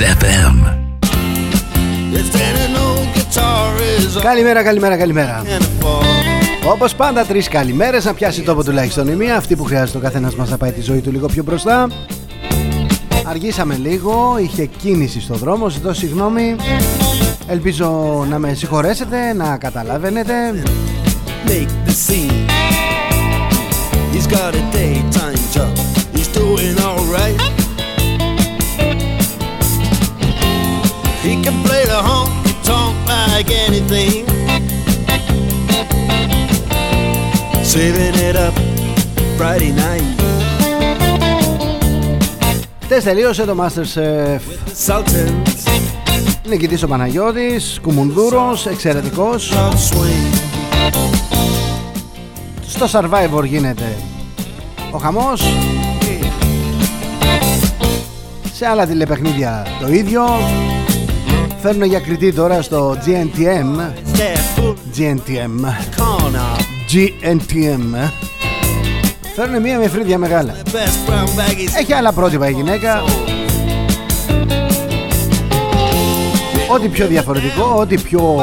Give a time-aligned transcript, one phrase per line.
[0.00, 0.76] FM.
[4.22, 5.42] Καλημέρα, καλημέρα, καλημέρα.
[6.72, 8.04] Όπως πάντα, τρεις καλημέρες.
[8.04, 9.36] Να πιάσει τόπο τουλάχιστον η μία.
[9.36, 11.88] Αυτή που χρειάζεται ο καθένας μας να πάει τη ζωή του λίγο πιο μπροστά.
[13.24, 16.56] Αργήσαμε λίγο, είχε κίνηση στο δρόμο, ζητώ συγγνώμη.
[17.46, 17.86] Ελπίζω
[18.28, 20.32] να με συγχωρέσετε, να καταλαβαίνετε.
[21.46, 22.48] Make the scene.
[24.12, 25.72] He's got a daytime job.
[26.14, 27.47] He's doing alright.
[33.68, 34.24] Anything.
[37.72, 38.54] Saving it up
[39.38, 40.22] Friday night.
[42.84, 44.40] Χτες τελείωσε το Masterchef
[46.48, 49.52] Νικητής ο Παναγιώτης Κουμουνδούρος, εξαιρετικός.
[52.66, 53.96] Στο Survivor γίνεται
[54.90, 55.42] ο χαμός.
[58.52, 60.22] Σε άλλα τηλεπαιχνίδια το ίδιο
[61.60, 63.92] Φέρνουν για κριτή τώρα στο GNTM
[64.96, 65.74] GNTM
[66.92, 68.10] GNTM
[69.34, 70.54] Φέρνουν μία με φρύδια μεγάλα.
[71.78, 73.02] Έχει άλλα πρότυπα η γυναίκα.
[76.70, 78.36] Ό,τι πιο διαφορετικό Ό,τι πιο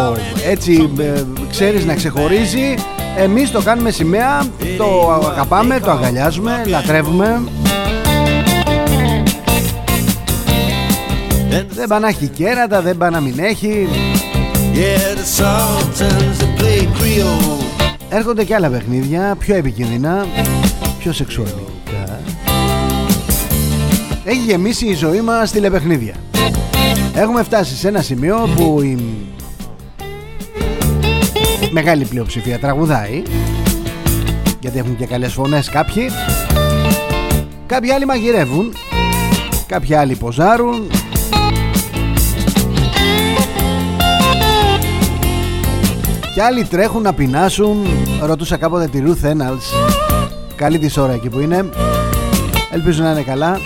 [0.49, 2.73] έτσι ε, Ξέρεις να ξεχωρίζει
[3.17, 4.45] Εμείς το κάνουμε σημαία
[4.77, 7.41] Το αγαπάμε, το αγκαλιάζουμε Λατρεύουμε
[11.49, 13.87] Δεν πάνε να έχει κέρατα, δεν πάνε να μην έχει.
[18.09, 20.25] Έρχονται και άλλα παιχνίδια Πιο επικίνδυνα
[20.99, 22.19] Πιο σεξουαλικά.
[24.23, 26.13] Έχει γεμίσει η ζωή μας τηλεπαιχνίδια.
[27.15, 28.97] Έχουμε φτάσει σε ένα σημείο που η
[31.71, 33.23] μεγάλη πλειοψηφία τραγουδάει
[34.59, 36.09] γιατί έχουν και καλές φωνές κάποιοι.
[37.65, 38.73] Κάποιοι άλλοι μαγειρεύουν
[39.67, 40.87] κάποιοι άλλοι ποζάρουν
[46.35, 47.85] και άλλοι τρέχουν να πεινάσουν
[48.21, 49.93] ρωτούσα κάποτε τη Ruth Ennals
[50.55, 51.69] καλή της ώρα εκεί που είναι
[52.71, 53.59] ελπίζω να είναι καλά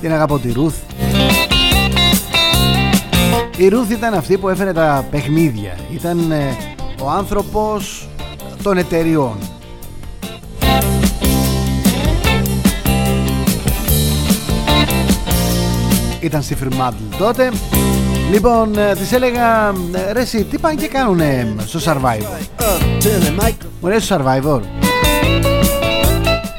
[0.00, 0.88] την αγαπώ τη Ruth
[3.60, 5.76] η Ρούθ ήταν αυτή που έφερε τα παιχνίδια.
[5.92, 6.56] Ήταν ε,
[7.02, 8.08] ο άνθρωπος
[8.62, 9.36] των εταιριών.
[16.20, 17.50] Ήταν στη Fremantle τότε.
[18.30, 22.26] Λοιπόν, ε, της έλεγα ε, Ρε εσύ, τι πάνε και κάνουνε στο Survivor
[23.80, 24.60] Μου λέει στο Survivor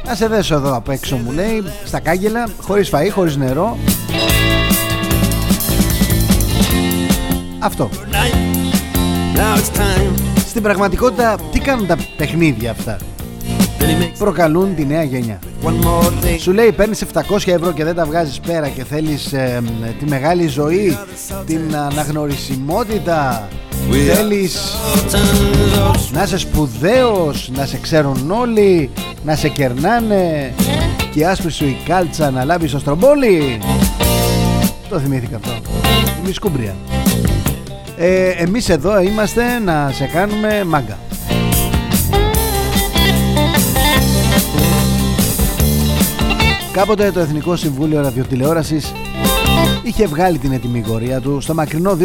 [0.06, 3.78] Να σε δέσω εδώ απ' έξω μου λέει Στα κάγκελα, χωρίς φαΐ, χωρίς νερό.
[7.60, 7.90] Αυτό.
[10.48, 12.98] Στην πραγματικότητα τι κάνουν τα παιχνίδια αυτά;
[14.18, 15.40] Προκαλούν τη νέα γενιά.
[16.40, 19.62] Σου λέει παίρνεις 700 ευρώ και δεν τα βγάζεις πέρα Και θέλεις ε,
[20.00, 20.98] τη μεγάλη ζωή
[21.46, 23.48] Την αναγνωρισιμότητα.
[24.16, 24.76] Θέλεις
[26.12, 28.90] να είσαι σπουδαίος Να σε ξέρουν όλοι
[29.26, 30.54] Να σε κερνάνε
[31.14, 33.58] Και άσπρη σου η κάλτσα να λάβεις το στρομπόλι.
[34.90, 35.52] Το θυμήθηκα αυτό.
[36.24, 36.76] Η μισκούμπρια.
[37.98, 40.98] Ε, Εμείς εδώ είμαστε να σε κάνουμε μάγκα
[46.72, 48.94] Κάποτε το Εθνικό Συμβούλιο Ραδιοτηλεόρασης
[49.84, 51.98] είχε βγάλει την ετοιμιγορία του στο μακρινό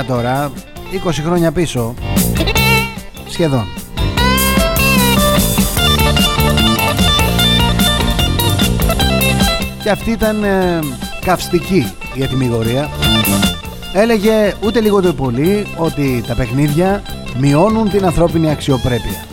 [0.00, 0.52] 2003 τώρα,
[1.06, 1.94] 20 χρόνια πίσω,
[3.28, 3.66] σχεδόν.
[9.82, 10.78] Και αυτή ήταν ε,
[11.24, 12.90] καυστική η ετοιμιγορία
[13.92, 17.02] έλεγε ούτε λίγο το πολύ ότι τα παιχνίδια
[17.38, 19.27] μειώνουν την ανθρώπινη αξιοπρέπεια.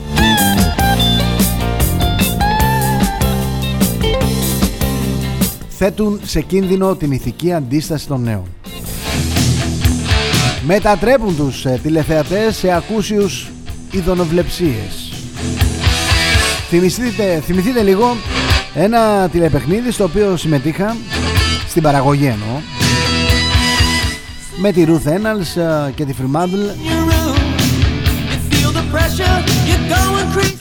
[5.78, 8.46] Θέτουν σε κίνδυνο την ηθική αντίσταση των νέων.
[10.66, 13.52] Μετατρέπουν τους ε, τηλεθεατές σε ακούσιους
[13.92, 15.12] ειδωνοβλεψίες.
[16.70, 18.16] Θυμηθείτε, θυμηθείτε λίγο
[18.74, 20.96] ένα τηλεπαιχνίδι στο οποίο συμμετείχα
[21.68, 22.60] στην παραγωγή εννοώ
[24.58, 26.76] με τη Ruth Ennals ε, και τη Fremantle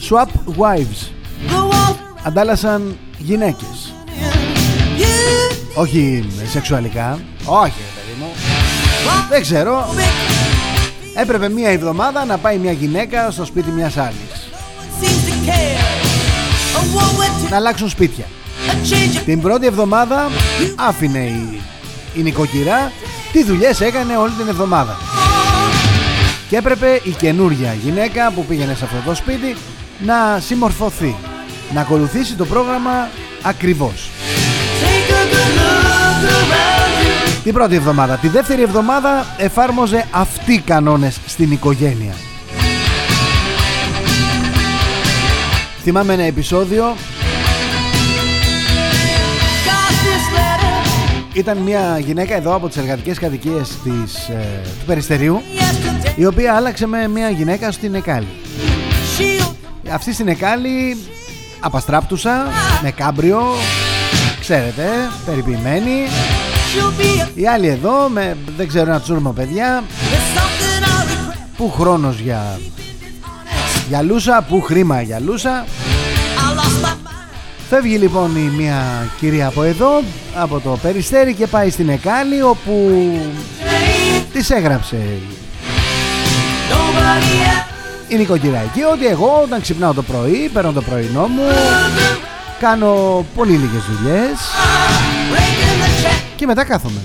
[0.09, 0.27] Swap
[0.57, 1.09] Wives
[2.23, 3.84] Αντάλλασαν γυναίκες
[5.77, 7.19] Όχι σεξουαλικά.
[7.45, 8.31] Όχι παιδί μου.
[9.29, 9.85] Δεν ξέρω.
[11.15, 14.49] Έπρεπε μία εβδομάδα να πάει μια γυναίκα στο σπίτι μιας άλλης.
[17.49, 18.25] Να αλλάξουν σπίτια.
[19.25, 20.29] Την πρώτη εβδομάδα
[20.75, 21.61] άφηνε η,
[22.13, 22.91] η νοικοκυρά.
[23.31, 24.97] Τι δουλειές έκανε όλη την εβδομάδα.
[26.49, 29.55] Και έπρεπε η καινούρια γυναίκα που πήγαινε σε αυτό το σπίτι
[30.05, 31.15] να συμμορφωθεί,
[31.73, 33.09] να ακολουθήσει το πρόγραμμα
[33.41, 34.09] ακριβώς.
[37.43, 38.15] Την πρώτη εβδομάδα.
[38.15, 42.13] Τη δεύτερη εβδομάδα εφάρμοζε αυτοί κανόνες στην οικογένεια.
[45.83, 46.95] Θυμάμαι ένα επεισόδιο
[51.33, 55.41] Ήταν μια γυναίκα εδώ από τις εργατικές κατοικίες της, ε, του Περιστερίου
[56.15, 58.27] η οποία άλλαξε με μια γυναίκα στην Εκάλη.
[59.91, 60.97] Αυτή στην Εκάλη
[61.59, 62.47] απαστράπτουσα
[62.81, 63.41] με κάμπριο
[64.47, 64.87] ξέρετε
[65.25, 65.91] περιποιημένη
[67.33, 69.83] η άλλη εδώ με δεν ξέρω ένα τσούρμο παιδιά.
[71.57, 72.59] Που χρόνος για
[73.87, 75.65] για λούσα, που χρήμα για λούσα.
[77.69, 78.83] Φεύγει λοιπόν η μία
[79.19, 80.03] κυρία από εδώ
[80.35, 82.91] από το Περιστέρι και πάει στην Εκάλη όπου
[84.33, 84.97] της έγραψε.
[88.07, 91.43] Η νοικοκυρά εκεί ότι εγώ όταν ξυπνάω το πρωί παίρνω το πρωινό μου
[92.59, 94.37] κάνω πολύ λίγες δουλειές.
[96.35, 96.99] Και μετά κάθομαι.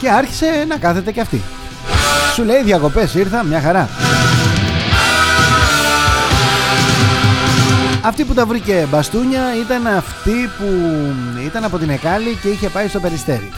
[0.00, 1.42] Και άρχισε να κάθεται και αυτή.
[2.34, 3.88] Σου λέει διακοπές ήρθα μια χαρά.
[8.02, 10.66] Αυτή που τα βρήκε μπαστούνια ήταν αυτή που
[11.46, 13.50] ήταν από την Εκάλη και είχε πάει στο Περιστέρι.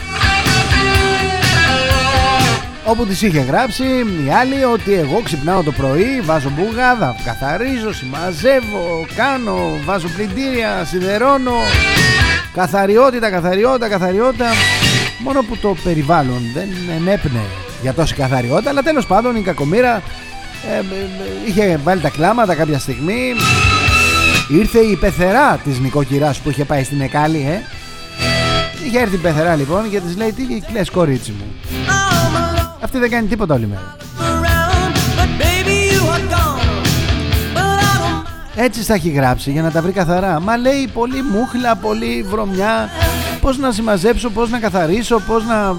[2.91, 3.83] Όπου της είχε γράψει
[4.25, 11.55] η άλλη ότι εγώ ξυπνάω το πρωί, βάζω μπουγάδα, καθαρίζω, συμμαζεύω, κάνω, βάζω πλυντήρια, σιδερώνω.
[12.53, 14.45] Καθαριότητα, καθαριότητα, καθαριότητα.
[15.19, 17.41] Μόνο που το περιβάλλον δεν ενέπνε
[17.81, 20.01] για τόση καθαριότητα, αλλά τέλος πάντων η κακομήρα
[20.71, 20.83] ε, ε, ε
[21.47, 23.33] είχε βάλει τα κλάματα κάποια στιγμή
[24.49, 27.61] Ήρθε η πεθερά της νοικοκυράς που είχε πάει στην Εκάλη ε;
[28.85, 31.45] Είχε έρθει η πεθερά λοιπόν και της λέει τι κλαις κορίτσι μου;
[32.81, 33.95] Αυτή δεν κάνει τίποτα όλη μέρα.
[38.55, 40.39] Έτσι στα έχει γράψει για να τα βρει καθαρά.
[40.39, 42.89] Μα λέει πολύ μούχλα, πολύ βρωμιά.
[43.41, 45.75] Πώς να συμμαζέψω, πώς να καθαρίσω, πώς να...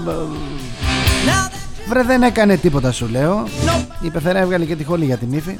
[1.87, 3.47] Βρε δεν έκανε τίποτα σου λέω
[4.01, 5.57] Η πεθερά έβγαλε και τη χολή για την ύφη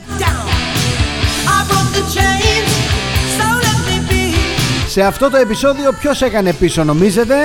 [4.88, 7.36] Σε αυτό το επεισόδιο ποιος έκανε πίσω νομίζετε;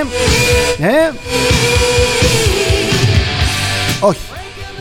[0.79, 1.11] Ε;
[3.99, 4.19] Όχι.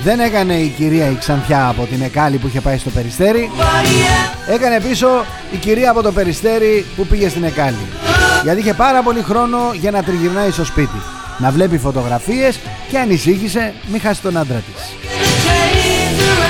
[0.05, 3.51] Δεν έκανε η κυρία η Ξανθιά από την Εκάλη που είχε πάει στο Περιστέρι.
[4.49, 5.09] Έκανε πίσω
[5.53, 7.87] η κυρία από το Περιστέρι που πήγε στην Εκάλη.
[8.43, 11.03] Γιατί είχε πάρα πολύ χρόνο για να τριγυρνάει στο σπίτι.
[11.39, 14.97] Να βλέπει φωτογραφίες και ανησύχησε μην χάσει τον άντρα της.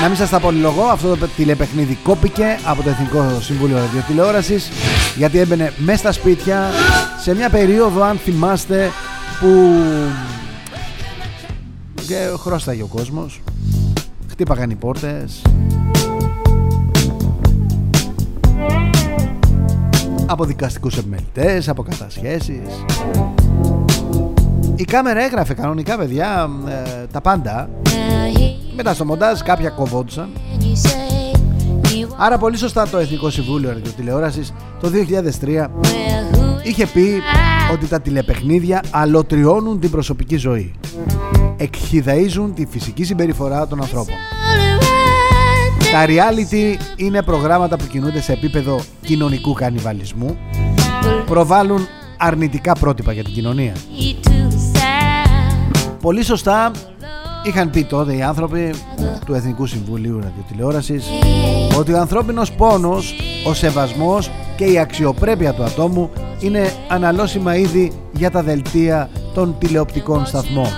[0.01, 4.71] Να μην σας τα πολυλογώ, αυτό το τηλεπαιχνίδι κόπηκε από το Εθνικό Συμβούλιο Ραδιοτηλεόρασης
[5.15, 6.69] γιατί έμπαινε μέσα στα σπίτια
[7.21, 8.91] σε μια περίοδο αν θυμάστε
[9.39, 9.73] που
[10.21, 10.38] και
[12.15, 13.41] χρώσταγε ο κόσμος.
[14.29, 15.41] Χτύπαγαν οι πόρτες.
[20.25, 22.83] Από δικαστικούς επιμελητές, από κατασχέσεις.
[24.75, 27.69] Η κάμερα έγραφε κανονικά παιδιά ε, τα πάντα.
[28.75, 30.29] Μετά στο μοντάζ κάποια κοβόντουσαν.
[32.17, 34.91] Άρα πολύ σωστά το Εθνικό Συμβούλιο Ραδιοτηλεόρασης το
[35.41, 35.65] 2003
[36.63, 37.21] είχε πει
[37.71, 40.73] ότι τα τηλεπαιχνίδια αλωτριώνουν την προσωπική ζωή.
[41.61, 44.15] Εκχυδαίζουν τη φυσική συμπεριφορά των ανθρώπων.
[45.91, 50.37] Τα reality είναι προγράμματα που κινούνται σε επίπεδο κοινωνικού κανιβαλισμού,
[51.25, 53.73] προβάλλουν αρνητικά πρότυπα για την κοινωνία.
[56.01, 56.71] Πολύ σωστά
[57.43, 58.73] Είχαν πει τότε οι άνθρωποι
[59.25, 61.05] του Εθνικού Συμβουλίου Ραδιοτηλεόρασης
[61.77, 63.15] ότι ο ανθρώπινος πόνος,
[63.47, 70.25] ο σεβασμός και η αξιοπρέπεια του ατόμου είναι αναλώσιμα είδη για τα δελτία των τηλεοπτικών
[70.25, 70.69] σταθμών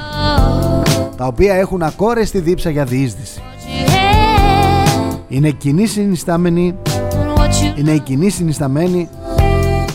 [1.22, 3.42] τα οποία έχουν ακόρεστη δίψα για διείσδυση.
[5.28, 6.76] Είναι κοινή συνιστάμενη
[7.78, 9.10] είναι η κοινή συνισταμένη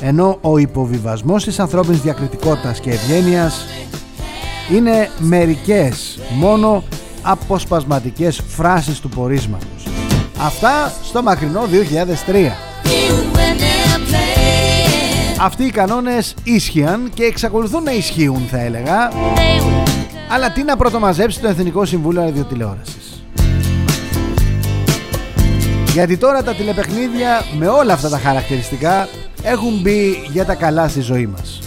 [0.01, 3.67] ενώ ο υποβιβασμός της ανθρώπινης διακριτικότητας και ευγένειας
[4.73, 6.83] είναι μερικές μόνο
[7.23, 9.87] αποσπασματικές φράσεις του πορίσματος.
[10.39, 12.53] Αυτά στο μακρινό 2003.
[15.41, 19.11] Αυτοί οι κανόνες ίσχυαν και εξακολουθούν να ισχύουν θα έλεγα
[20.31, 23.25] αλλά τι να πρωτομαζέψει το Εθνικό Συμβούλιο Ραδιοτηλεόρασης.
[25.93, 29.09] Γιατί τώρα τα τηλεπαιχνίδια με όλα αυτά τα χαρακτηριστικά
[29.43, 31.61] έχουν μπει για τα καλά στη ζωή μας.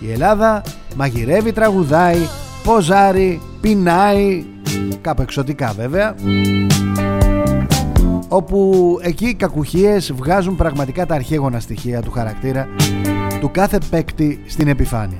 [0.00, 0.62] Η Ελλάδα
[0.96, 2.18] μαγειρεύει, τραγουδάει,
[2.64, 4.44] ποζάρει, πεινάει,
[5.00, 6.14] κάπου εξωτικά βέβαια,
[8.28, 12.68] όπου εκεί οι κακουχίες βγάζουν πραγματικά τα αρχαίγωνα στοιχεία του χαρακτήρα
[13.40, 15.18] του κάθε παίκτη στην επιφάνεια.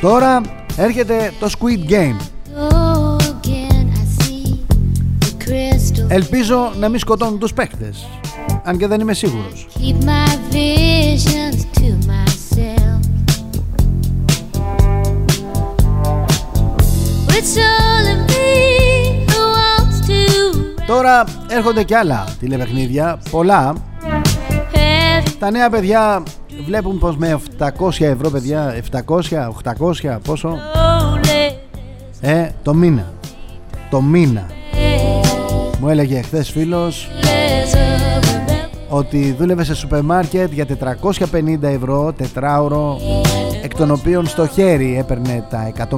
[0.00, 0.40] Τώρα
[0.76, 2.16] έρχεται το Squid Game.
[6.08, 8.06] Ελπίζω να μην σκοτώνουν τους παίκτες
[8.64, 9.66] Αν και δεν είμαι σίγουρος.
[20.86, 23.74] Τώρα έρχονται και άλλα τηλεπαιχνίδια Πολλά.
[25.38, 26.22] Τα νέα παιδιά
[26.66, 29.48] βλέπουν πως με 700 ευρώ παιδιά, 700,
[29.78, 30.56] 800, πόσο,
[32.20, 33.12] ε, το μήνα,
[33.90, 34.46] το μήνα.
[35.80, 37.08] Μου έλεγε χθες φίλος
[38.88, 42.98] ότι δούλευε σε σούπερ μάρκετ για 450 ευρώ τετράωρο
[43.62, 45.88] εκ των οποίων στο χέρι έπαιρνε τα 150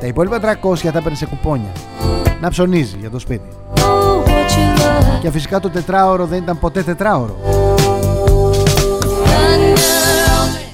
[0.00, 1.72] τα υπόλοιπα 300 τα έπαιρνε σε κουπόνια.
[2.40, 3.48] Να ψωνίζει για το σπίτι.
[5.20, 7.36] Και φυσικά το τετράωρο δεν ήταν ποτέ τετράωρο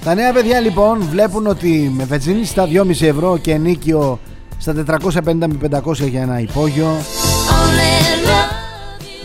[0.05, 4.19] τα νέα παιδιά λοιπόν βλέπουν ότι με βενζίνη στα 2,5 ευρώ και ενίκιο
[4.59, 6.97] στα 450 με 500 για ένα υπόγειο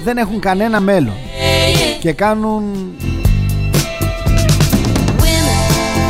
[0.03, 1.13] δεν έχουν κανένα μέλλον
[1.99, 2.63] και κάνουν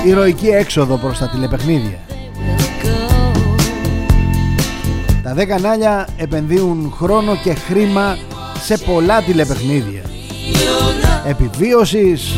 [0.06, 2.00] ηρωική έξοδο προς τα τηλεπαιχνίδια.
[5.24, 8.18] Τα 10 κανάλια επενδύουν χρόνο και χρήμα
[8.64, 10.02] σε πολλά τηλεπαιχνίδια
[11.28, 12.36] επιβίωσης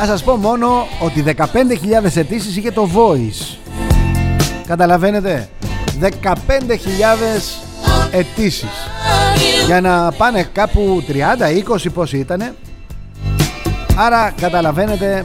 [0.00, 3.56] Ας σας πω μόνο ότι 15.000 αιτήσεις είχε το Voice.
[4.66, 5.48] Καταλαβαίνετε;
[6.00, 7.62] 15.000
[8.10, 8.90] αιτήσεις.
[9.66, 12.54] Για να πάνε κάπου 30, 20 πόσοι ήτανε.
[13.96, 15.24] Άρα καταλαβαίνετε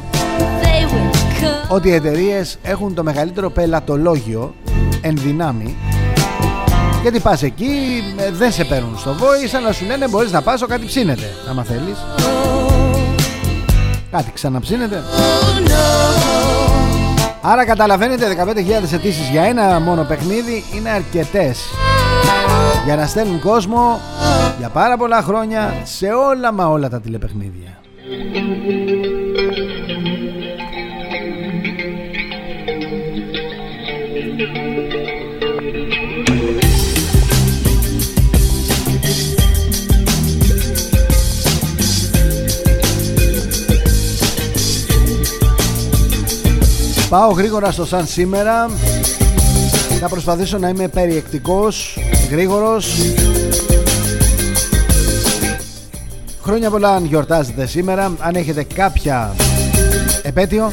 [1.67, 4.55] ότι οι εταιρείες έχουν το μεγαλύτερο πελατολόγιο
[5.01, 5.75] εν δυνάμει.
[7.01, 10.65] Γιατί πας εκεί ε, δεν σε παίρνουν στο voice αλλά σου λένε μπορείς να πας
[10.67, 11.29] κάτι ψήνεται.
[11.49, 11.97] Άμα θέλεις
[14.11, 15.03] Κάτι ξαναψύνεται
[17.41, 21.59] Άρα καταλαβαίνετε 15.000 αιτήσεις για ένα μόνο παιχνίδι είναι αρκετές
[22.85, 23.99] για να στέλνουν κόσμο
[24.59, 27.79] για πάρα πολλά χρόνια σε όλα μα όλα τα τηλεπαιχνίδια.
[47.11, 48.69] Πάω γρήγορα στο σαν σήμερα.
[49.99, 51.97] Θα προσπαθήσω να είμαι περιεκτικός
[52.29, 52.95] Γρήγορος.
[56.41, 59.35] Χρόνια πολλά αν γιορτάζετε σήμερα Αν έχετε κάποια
[60.21, 60.71] επέτειο.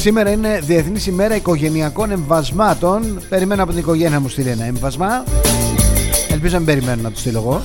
[0.00, 3.20] Σήμερα είναι Διεθνής ημέρα οικογενειακών εμβασμάτων.
[3.28, 5.24] Περιμένω από την οικογένεια μου στείλει ένα εμβασμά
[6.30, 7.62] Ελπίζω να μην περιμένω να το στείλω εγώ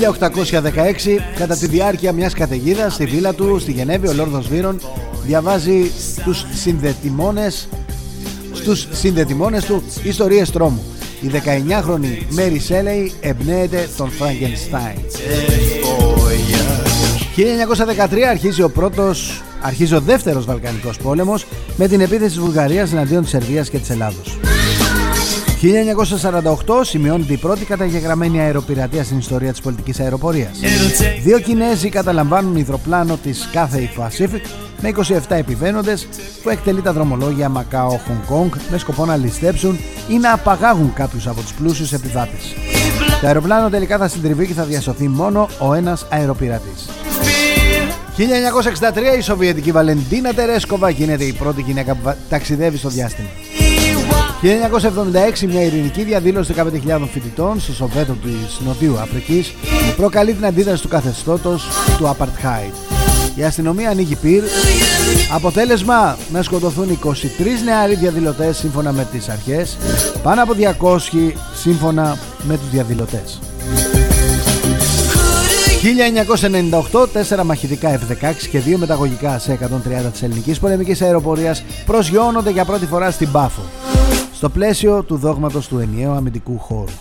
[0.00, 4.80] 1816 κατά τη διάρκεια μιας καταιγίδα στη βίλα του στη Γενέβη ο Λόρδος Βύρον
[5.24, 5.90] διαβάζει
[6.24, 7.68] τους συνδετημόνες
[8.52, 10.82] στους συνδετημόνες του ιστορίες τρόμου.
[11.20, 14.98] Η 19χρονη Μέρι Σέλεϊ εμπνέεται τον Φραγκενστάιν.
[17.36, 21.46] 1913 αρχίζει ο πρώτος αρχίζει ο δεύτερος Βαλκανικός πόλεμος
[21.76, 24.38] με την επίθεση της Βουλγαρίας εναντίον της Σερβίας και της Ελλάδος
[25.62, 30.58] 1948 σημειώνεται η πρώτη καταγεγραμμένη αεροπειρατεία στην ιστορία της πολιτικής αεροπορίας.
[31.22, 34.40] Δύο Κινέζοι καταλαμβάνουν υδροπλάνο της Cathay Pacific
[34.80, 36.08] με 27 επιβαίνοντες
[36.42, 39.78] που εκτελεί τα δρομολόγια Μακάο Χονγκ Κόνγκ με σκοπό να ληστέψουν
[40.08, 42.54] ή να απαγάγουν κάποιους από τους πλούσιους επιβάτες.
[43.20, 46.88] Το αεροπλάνο τελικά θα συντριβεί και θα διασωθεί μόνο ο ένας αεροπειρατής.
[48.16, 53.28] 1963 η Σοβιετική Βαλεντίνα Τερέσκοβα γίνεται η πρώτη γυναίκα που ταξιδεύει στο διάστημα.
[54.42, 59.54] 1976 μια ειρηνική διαδήλωση 15.000 φοιτητών στο Σοβέτο της Νοτιού Αφρικής
[59.96, 61.68] προκαλεί την αντίδραση του καθεστώτος
[61.98, 62.72] του Apartheid.
[63.34, 64.42] Η αστυνομία ανοίγει πυρ.
[65.34, 67.16] Αποτέλεσμα να σκοτωθούν 23
[67.64, 69.76] νεαροί διαδηλωτές σύμφωνα με τις αρχές,
[70.22, 73.38] πάνω από 200 σύμφωνα με τους διαδηλωτές.
[76.92, 82.64] 1998, 4 μαχητικά F-16 και 2 μεταγωγικά σε 130 της ελληνικής πολεμικής αεροπορίας προσγειώνονται για
[82.64, 83.62] πρώτη φορά στην Πάφο
[84.42, 86.92] στο πλαίσιο του δόγματος του ενιαίου αμυντικού χώρου.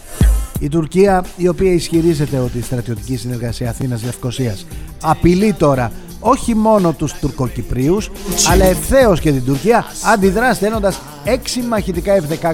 [0.60, 4.66] Η Τουρκία, η οποία ισχυρίζεται ότι η στρατιωτική συνεργασία Αθήνας-Λευκοσίας
[5.02, 8.12] απειλεί τώρα όχι μόνο τους τουρκοκυπρίους
[8.52, 11.30] αλλά ευθέως και την Τουρκία αντιδρά στέλνοντας 6
[11.70, 12.54] μαχητικά F-16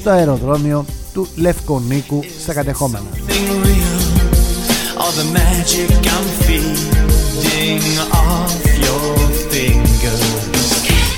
[0.00, 3.06] στο αεροδρόμιο του Λευκονίκου στα κατεχόμενα.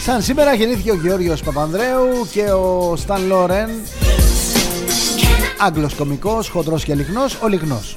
[0.05, 3.71] Σαν σήμερα γεννήθηκε ο Γεώργιος Παπανδρέου και ο Σταν Λόρεν
[5.59, 7.97] Άγγλος κομικός, χοντρός και λιχνός, ο λιχνός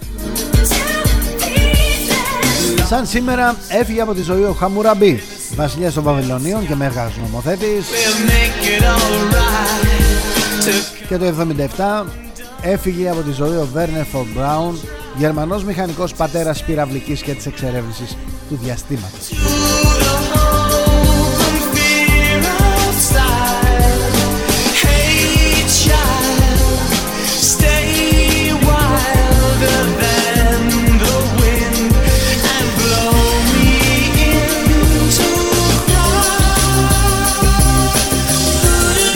[2.88, 5.22] Σαν σήμερα έφυγε από τη ζωή ο Χαμουραμπή
[5.55, 7.86] Βασιλιάς των Βαβυλωνίων και μέγας νομοθέτης.
[11.07, 12.05] Και το 1977
[12.62, 14.79] έφυγε από τη ζωή ο Βέρνερ Φορ Μπράουν
[15.17, 18.17] Γερμανός μηχανικός πατέρας πυραυλικής και της εξερεύνησης
[18.50, 19.29] του διαστήματος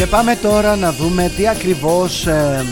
[0.09, 2.65] πάμε τώρα να δούμε τι ακριβώς ε,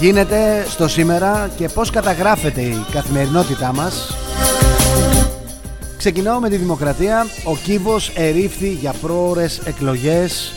[0.00, 4.16] γίνεται στο σήμερα και πώς καταγράφεται η καθημερινότητά μας.
[5.96, 7.26] Ξεκινάω με τη δημοκρατία.
[7.44, 10.52] Ο Κίβος ερήφθη για πρόορες εκλογές.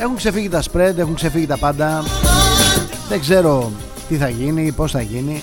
[0.00, 2.04] Έχουν ξεφύγει τα spread, έχουν ξεφύγει τα πάντα.
[3.08, 3.72] Δεν ξέρω
[4.08, 5.42] τι θα γίνει, πώς θα γίνει.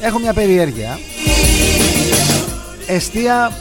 [0.00, 0.98] Έχω μια περιέργεια.
[2.86, 3.52] Εστία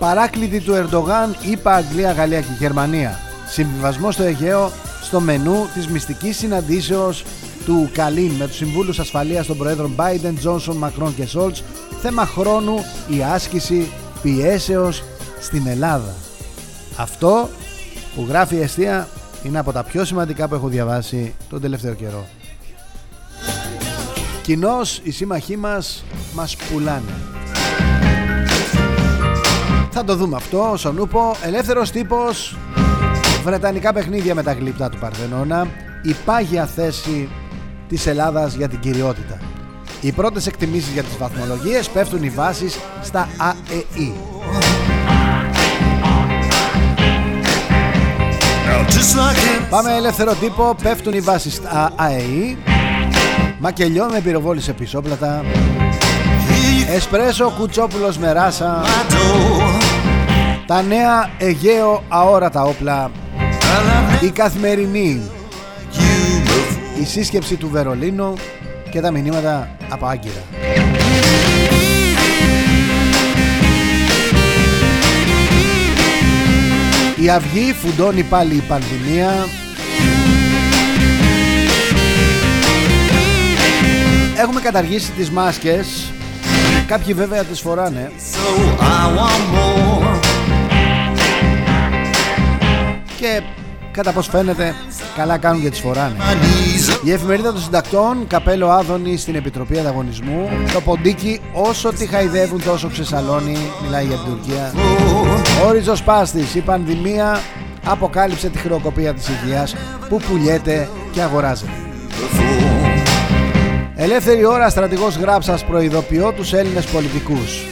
[0.00, 3.20] Παράκλητη του Ερντογάν είπα Αγγλία, Γαλλία και Γερμανία.
[3.48, 4.70] Συμβιβασμό στο Αιγαίο
[5.02, 7.24] στο μενού της μυστικής συναντήσεως
[7.64, 11.62] του Καλίν με τους συμβούλους ασφαλείας των Προέδρων Biden, Johnson, Μακρόν και Σόλτς
[12.00, 12.74] θέμα χρόνου
[13.08, 13.92] η άσκηση
[14.22, 15.02] πιέσεως
[15.40, 16.14] στην Ελλάδα.
[16.96, 17.48] Αυτό
[18.14, 19.08] που γράφει η αιστεία
[19.42, 22.26] είναι από τα πιο σημαντικά που έχω διαβάσει τον τελευταίο καιρό.
[24.42, 26.04] Κοινώς οι σύμμαχοί μας
[26.34, 27.39] μας πουλάνε.
[30.02, 31.34] Θα το δούμε αυτό στον Ούπο.
[31.42, 32.56] Ελεύθερος τύπος.
[33.44, 35.66] Βρετανικά παιχνίδια με τα γλύπτα του Παρθενώνα.
[36.02, 37.28] Η πάγια θέση
[37.88, 39.38] της Ελλάδας για την κυριότητα.
[40.00, 44.14] Οι πρώτες εκτιμήσεις για τις βαθμολογίες πέφτουν οι βάσεις στα ΑΕΗ.
[49.70, 52.58] Πάμε ελεύθερο τύπο, πέφτουν οι βάσεις στα ΑΕΗ.
[53.58, 55.44] Μακελιό με πυροβόλησε πισόπλατα.
[56.94, 58.82] Εσπρέσο κουτσόπουλος με ράσα.
[60.70, 63.10] Τα νέα Αιγαίο αόρατα όπλα.
[64.20, 65.20] Η καθημερινή.
[67.00, 68.34] Η σύσκεψη του Βερολίνου
[68.90, 70.42] Και τα μηνύματα από Άγκυρα.
[77.22, 79.32] Η Αυγή φουντώνει πάλι η πανδημία.
[84.36, 86.12] Έχουμε καταργήσει τις μάσκες.
[86.86, 88.10] Κάποιοι βέβαια τις φοράνε
[93.20, 93.42] και
[93.90, 94.74] κατά πως φαίνεται
[95.16, 96.16] καλά κάνουν και τις φοράνε.
[97.04, 102.88] Η εφημερίδα των συντακτών, καπέλο Άδωνη στην Επιτροπή Ανταγωνισμού, το ποντίκι όσο τη χαϊδεύουν τόσο
[102.88, 104.72] ξεσαλώνει, μιλάει για την Τουρκία.
[105.66, 107.40] Ο ριζοσπάστης, η πανδημία
[107.84, 109.76] αποκάλυψε τη χρεοκοπία της υγείας
[110.08, 111.70] που πουλιέται και αγοράζεται.
[113.94, 117.64] Ελεύθερη ώρα στρατηγός Γράψας προειδοποιώ τους Έλληνες πολιτικούς.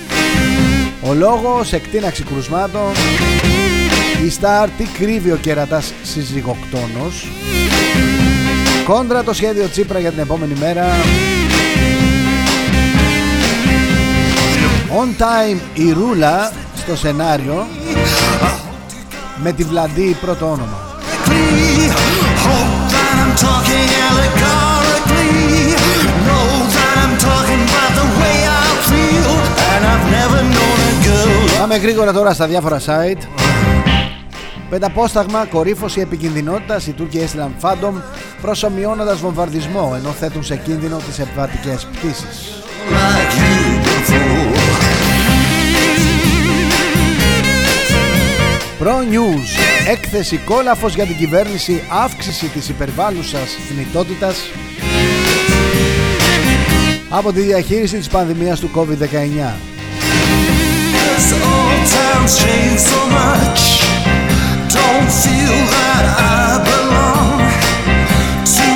[1.09, 2.93] Ο λόγος εκτείναξη κρουσμάτων
[4.25, 7.29] η Σταρ τι κρύβει ο κερατάς συζυγοκτόνος.
[8.85, 10.87] Κόντρα το σχέδιο Τσίπρα για την επόμενη μέρα.
[15.01, 17.67] On time η Ρούλα στο σενάριο.
[19.43, 20.87] Με τη Βλαντή πρώτο όνομα.
[31.59, 33.48] Πάμε γρήγορα τώρα στα διάφορα site
[34.71, 37.97] Πενταπόσταγμα, κορύφωση επικινδυνότητας, οι Τούρκοι έστειλαν Φάντομ
[38.43, 42.63] προσομοιώνοντας βομβαρδισμό ενώ θέτουν σε κίνδυνο τις επιβατικές πτήσεις.
[48.81, 49.49] Pro News.
[49.89, 54.37] Έκθεση κόλαφος για την κυβέρνηση Αύξηση της υπερβάλλουσας θνητότητας.
[57.09, 59.55] Από τη διαχείριση της πανδημίας του COVID-19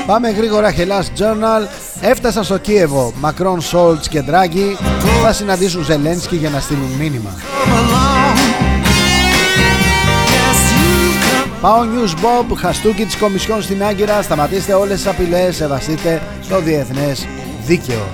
[0.07, 1.67] Πάμε γρήγορα Hellas Journal
[2.05, 4.77] Έφτασαν στο Κίεβο Μακρόν, Σόλτς και Ντράγκη.
[5.23, 7.31] Θα συναντήσουν Ζελένσκι για να στείλουν μήνυμα.
[11.61, 14.23] Πάω News Bob Χαστούκι της Κομισιόν στην Άγκυρα.
[14.23, 15.57] Σταματήστε όλες τις απειλές.
[15.57, 17.27] Σεβαστείτε το διεθνές
[17.67, 18.07] δίκαιο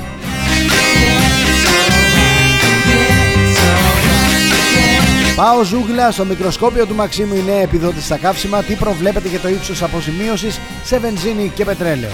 [5.39, 8.63] Πάω ζούγκλα στο μικροσκόπιο του Μαξίμου η νέα επιδότηση στα καύσιμα.
[8.63, 12.11] Τι προβλέπετε για το ύψος αποζημίωσης σε βενζίνη και πετρέλαιο;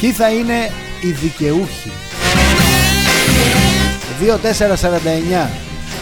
[0.00, 1.92] Ποιοι θα είναι οι δικαιούχοι;
[4.20, 5.50] 2,449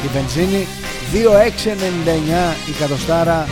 [0.05, 0.67] η βενζίνη,
[1.13, 3.49] 2,699 η κατοστάρα,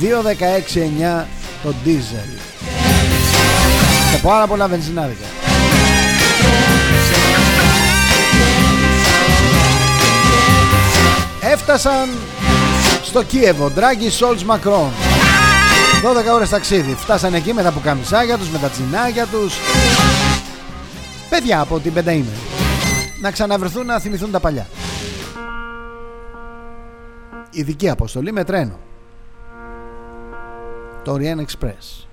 [0.00, 1.26] 2,169
[1.62, 2.30] το ντίζελ.
[4.12, 5.26] Και πάρα πολλά βενζινάδικα.
[11.52, 12.08] Έφτασαν
[13.02, 13.70] στο Κίεβο.
[13.70, 14.90] Ντράγκη Σόλτς Μακρόν.
[16.30, 16.94] 12 ώρες ταξίδι.
[16.94, 19.54] Φτάσαν εκεί με τα πουκαμισάγια τους Με τα τσινάγια τους.
[21.30, 22.36] Παιδιά από την πενταήμερη
[23.20, 24.66] Να ξαναβρεθούν να θυμηθούν τα παλιά.
[27.50, 28.78] Ειδική αποστολή με τρένο.
[31.02, 32.06] Το Orient Express.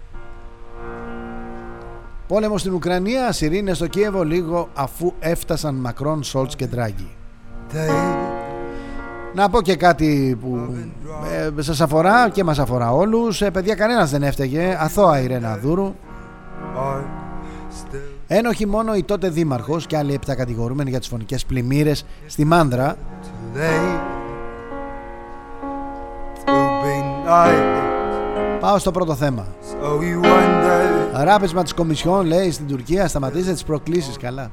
[2.28, 7.16] Πόλεμο στην Ουκρανία, σιρήνες στο Κίεβο λίγο αφού έφτασαν Μακρόν, Σόλτς και Ντράγκη.
[9.34, 10.76] Να πω και κάτι που
[11.58, 13.42] ε, σας αφορά και μας αφορά όλους.
[13.42, 14.78] Ε, παιδιά κανένας δεν έφταιγε.
[14.80, 15.94] Αθώα η Ρένα Δούρου.
[18.28, 22.96] Ένοχοι μόνο η τότε δήμαρχος και άλλοι επτά κατηγορούμενοι για τις φωνικές πλημμύρες στη Μάνδρα.
[28.60, 29.48] Πάω στο πρώτο θέμα.
[31.24, 34.52] Ράπισμα της Κομισιόν λέει στην Τουρκία σταματήστε τις προκλήσεις καλά.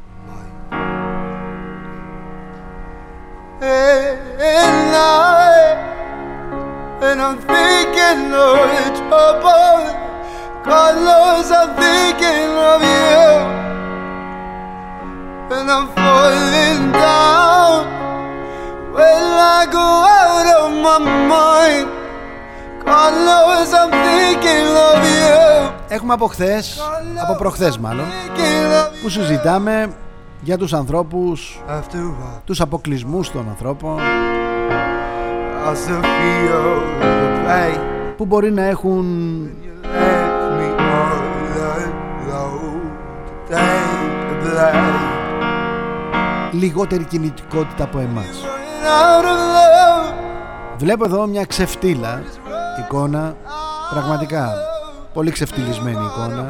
[25.88, 26.80] Έχουμε από χθες
[27.22, 28.06] από προχθές μάλλον,
[29.02, 29.88] που συζητάμε
[30.40, 31.60] για τους ανθρώπους
[32.44, 33.98] Τους αποκλεισμούς των ανθρώπων
[38.16, 39.06] Που μπορεί να έχουν
[46.52, 48.44] Λιγότερη κινητικότητα από εμάς
[50.78, 52.22] Βλέπω εδώ μια ξεφτύλα
[52.84, 53.36] εικόνα
[53.90, 54.52] Πραγματικά
[55.12, 56.48] πολύ ξεφτυλισμένη εικόνα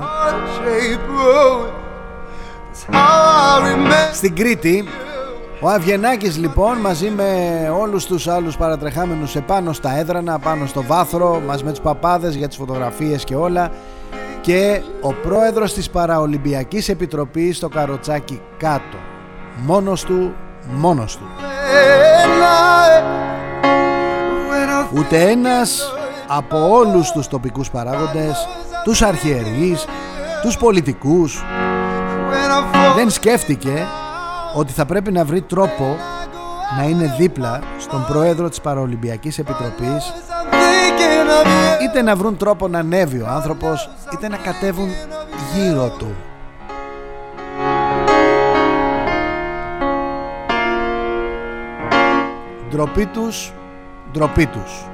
[4.13, 4.85] στην Κρήτη
[5.61, 7.25] ο Αβγενάκης λοιπόν μαζί με
[7.81, 12.49] όλους τους άλλους παρατρεχάμενους επάνω στα έδρανα, πάνω στο βάθρο μαζί με τους παπάδες για
[12.49, 13.71] τις φωτογραφίες και όλα
[14.41, 18.97] και ο πρόεδρος της Παραολυμπιακής Επιτροπής στο Καροτσάκι κάτω.
[19.57, 20.35] Μόνος του,
[20.75, 21.25] μόνος του.
[24.99, 25.93] Ούτε ένας
[26.27, 28.49] από όλους τους τοπικούς παράγοντες
[28.85, 29.87] τους αρχιερείς,
[30.43, 31.45] τους πολιτικούς
[32.95, 33.87] δεν σκέφτηκε
[34.55, 35.97] ότι θα πρέπει να βρει τρόπο
[36.77, 40.13] να είναι δίπλα στον πρόεδρο της Παραολυμπιακής Επιτροπής
[41.83, 44.89] είτε να βρουν τρόπο να ανέβει ο άνθρωπος είτε να κατέβουν
[45.55, 46.15] γύρω του
[52.71, 53.53] ντροπή τους
[54.13, 54.87] ντροπή τους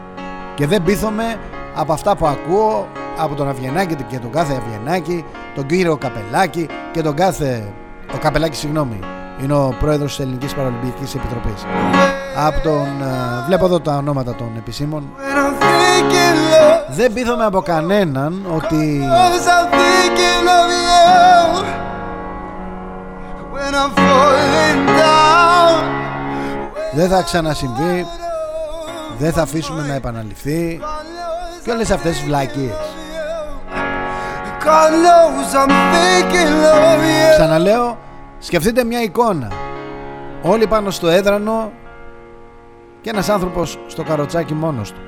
[0.55, 1.39] και δεν πείθομαι
[1.75, 2.87] από αυτά που ακούω
[3.19, 7.73] από τον Αβγενάκη και τον κάθε Αβγενάκη, τον κύριο Καπελάκη και τον κάθε.
[8.15, 8.99] Ο Καπελάκη, συγγνώμη,
[9.43, 11.65] είναι ο πρόεδρος της Ελληνικής Παραλυμπιακής Επιτροπής.
[12.37, 12.87] Από τον.
[13.03, 15.09] Ε, βλέπω εδώ τα ονόματα των επισήμων.
[16.89, 19.09] Δεν πείθομαι από κανέναν ότι.
[26.97, 28.07] Δεν θα ξανασυμβεί
[29.19, 30.81] Δεν θα αφήσουμε να επαναληφθεί
[31.65, 32.75] Και όλες αυτές τις βλακίες
[37.37, 37.99] Ξαναλέω,
[38.45, 39.53] σκεφτείτε μια εικόνα.
[40.43, 41.73] Όλοι πάνω στο έδρανο
[43.01, 45.01] και ένας άνθρωπος στο καροτσάκι μόνος του.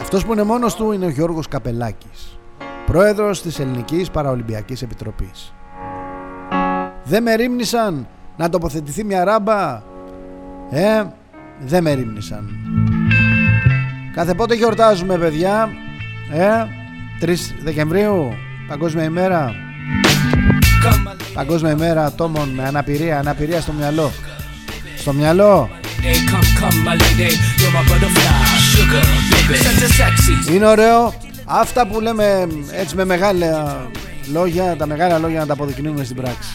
[0.00, 2.38] Αυτός που είναι μόνος του είναι ο Γιώργος Καπελάκης,
[2.86, 5.54] πρόεδρος της Ελληνικής Παραολυμπιακής Επιτροπής.
[7.04, 9.82] Δεν με ρίμνησαν να τοποθετηθεί μια ράμπα.
[10.70, 11.02] Ε,
[11.60, 12.48] δεν με ρίμνησαν.
[14.14, 15.68] Κάθε πότε γιορτάζουμε παιδιά
[16.32, 16.80] Ε
[17.22, 18.34] 3 Δεκεμβρίου
[18.68, 19.54] Παγκόσμια ημέρα.
[21.34, 24.10] Παγκόσμια ημέρα ατόμων με αναπηρία Αναπηρία στο μυαλό.
[24.96, 25.70] Στο μυαλό.
[30.54, 31.14] Είναι ωραίο.
[31.44, 33.80] Αυτά που λέμε έτσι με μεγάλα
[34.32, 36.48] λόγια Τα μεγάλα λόγια να τα αποδεικνύουμε στην πράξη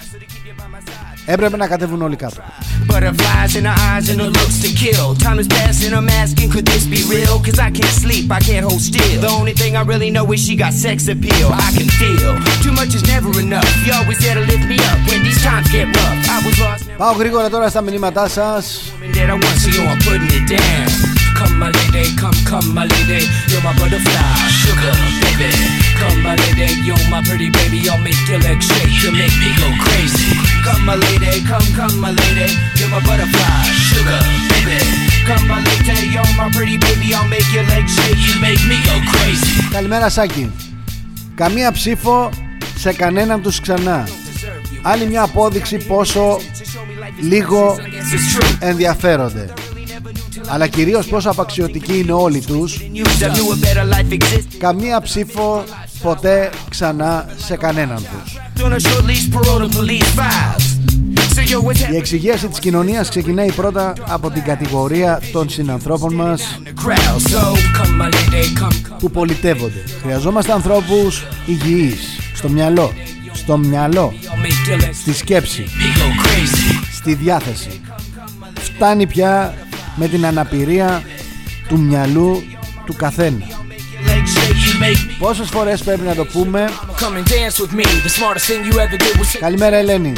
[1.26, 2.42] Έπρεπε να κατέβουν όλοι κάτω.
[2.88, 5.06] Butterflies in her eyes and her looks to kill.
[5.26, 7.36] Time is passing, I'm asking, could this be real?
[7.46, 9.20] Cause I can't sleep, I can't hold still.
[9.26, 11.48] The only thing I really know is she got sex appeal.
[11.66, 12.32] I can feel
[12.64, 13.70] too much is never enough.
[13.84, 16.18] You always there to lift me up when these times get rough.
[16.34, 16.82] I was lost.
[16.96, 18.64] Πάω γρήγορα τώρα στα μηνύματά σας.
[21.38, 25.50] Come my lady, come, come my lady, you're my butterfly, sugar baby.
[26.00, 29.50] Come my lady, you're my pretty baby, I'll make your legs shake, you make me
[29.60, 30.45] go crazy.
[30.67, 34.19] Come my lady, come, come my lady, you're my butterfly, sugar
[34.51, 34.79] baby.
[35.29, 38.77] Come my lady, you're my pretty baby, I'll make your legs shake, you make me
[38.87, 39.71] go crazy.
[39.71, 40.51] Καλημέρα Σάκη.
[41.35, 42.29] Καμία ψήφο
[42.75, 44.07] σε κανέναν τους ξανά.
[44.81, 46.39] Άλλη μια απόδειξη πόσο
[47.21, 47.75] λίγο
[48.59, 49.53] ενδιαφέρονται
[50.47, 52.81] αλλά κυρίως πόσο απαξιωτικοί είναι όλοι τους
[54.57, 55.63] καμία ψήφο
[56.01, 58.37] ποτέ ξανά σε κανέναν τους
[61.91, 66.61] η εξηγίαση της κοινωνίας ξεκινάει πρώτα από την κατηγορία των συνανθρώπων μας
[68.99, 69.83] που πολιτεύονται.
[70.01, 72.91] Χρειαζόμαστε ανθρώπους υγιείς, στο μυαλό,
[73.31, 74.13] στο μυαλό,
[74.93, 75.65] στη σκέψη,
[76.93, 77.81] στη διάθεση.
[78.55, 79.53] Φτάνει πια
[79.95, 81.03] με την αναπηρία
[81.67, 82.43] του μυαλού
[82.85, 83.56] του καθένα.
[85.19, 86.69] Πόσες φορές πρέπει να το πούμε;
[89.39, 90.13] Καλημέρα Ελένη.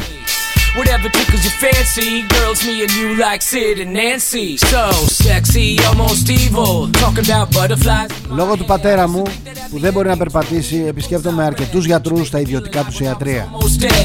[0.77, 4.47] Whatever tickles your fancy Girls, me and you like Sid and Nancy.
[4.71, 4.83] So
[5.25, 6.73] sexy, almost evil.
[7.03, 8.11] Talking about butterflies.
[8.29, 9.23] Λόγω του πατέρα μου
[9.71, 13.47] που δεν μπορεί να περπατήσει επισκέπτομαι αρκετούς γιατρούς στα ιδιωτικά του ιατρία.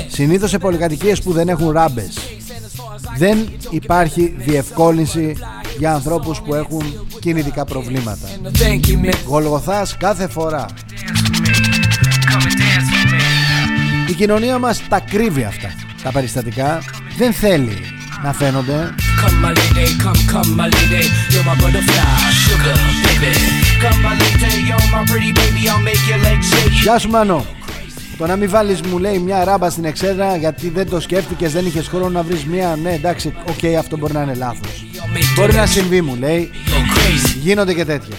[0.08, 2.18] Συνήθως σε πολυκατοικίες που δεν έχουν ράμπες.
[3.16, 5.36] Δεν υπάρχει διευκόλυνση
[5.78, 6.82] για ανθρώπους που έχουν
[7.20, 8.28] κινητικά προβλήματα.
[9.26, 10.66] Γολγοθάς κάθε φορά.
[14.08, 15.68] Η κοινωνία μας τα κρύβει αυτά.
[16.02, 16.82] Τα περιστατικά
[17.16, 17.78] δεν θέλει
[18.24, 18.94] να φαίνονται.
[26.82, 27.44] Γεια σου Μάνο.
[28.18, 31.66] Το να μην βάλεις μου λέει μια ράμπα στην εξέδρα γιατί δεν το σκέφτηκες, δεν
[31.66, 32.78] είχες χρόνο να βρεις μια.
[32.82, 34.83] Ναι εντάξει, OK okay, αυτό μπορεί να είναι λάθος
[35.36, 36.50] Μπορεί να συμβεί μου λέει.
[37.42, 38.16] Γίνονται και τέτοια.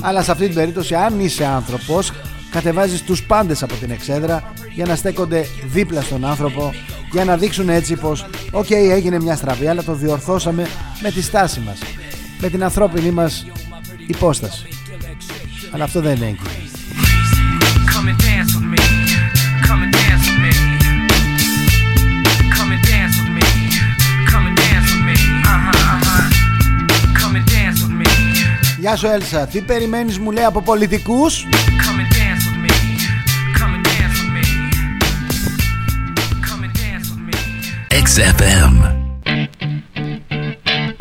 [0.00, 2.12] Αλλά σε αυτή την περίπτωση αν είσαι άνθρωπος
[2.50, 6.74] κατεβάζεις τους πάντες από την εξέδρα για να στέκονται δίπλα στον άνθρωπο
[7.12, 10.66] για να δείξουν έτσι πως OK okay, έγινε μια στραβή αλλά το διορθώσαμε
[11.02, 11.78] με τη στάση μας
[12.40, 13.46] με την ανθρώπινη μας
[14.06, 14.66] υπόσταση
[15.70, 16.67] αλλά αυτό δεν έγινε
[28.88, 31.46] Γεια σου Έλσα, τι περιμένεις μου λέει από πολιτικούς
[37.90, 38.74] XFM.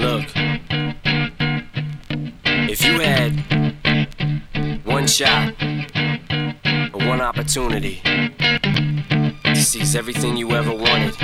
[0.05, 0.25] Look,
[2.73, 3.31] if you had
[4.97, 5.43] one shot
[6.93, 7.95] or one opportunity
[9.55, 11.15] to seize everything you ever wanted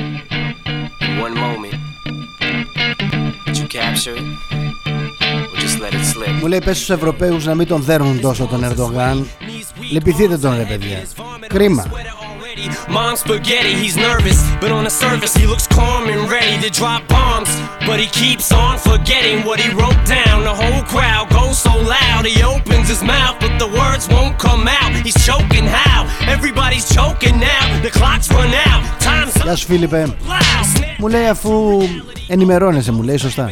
[1.06, 1.78] in one moment,
[3.46, 4.73] would you capture it?
[6.40, 9.28] Μου λέει πες στους Ευρωπαίους να μην τον δέρνουν τόσο τον Ερντογάν
[9.92, 11.04] Λυπηθείτε τον ρε παιδιά
[11.48, 11.86] Κρίμα
[12.88, 17.02] Mom's spaghetti, he's nervous, but on the surface he looks calm and ready to drop
[17.08, 17.52] bombs.
[17.88, 20.38] But he keeps on forgetting what he wrote down.
[20.52, 24.64] The whole crowd goes so loud, he opens his mouth, but the words won't come
[24.80, 24.92] out.
[25.06, 26.00] He's choking how?
[26.36, 27.64] Everybody's choking now.
[27.86, 28.82] The clock's run out.
[29.08, 30.16] Time's Γεια σου Φίλιππε.
[30.98, 31.82] Μου λέει αφού
[32.28, 33.52] ενημερώνεσαι, μου λέει σωστά.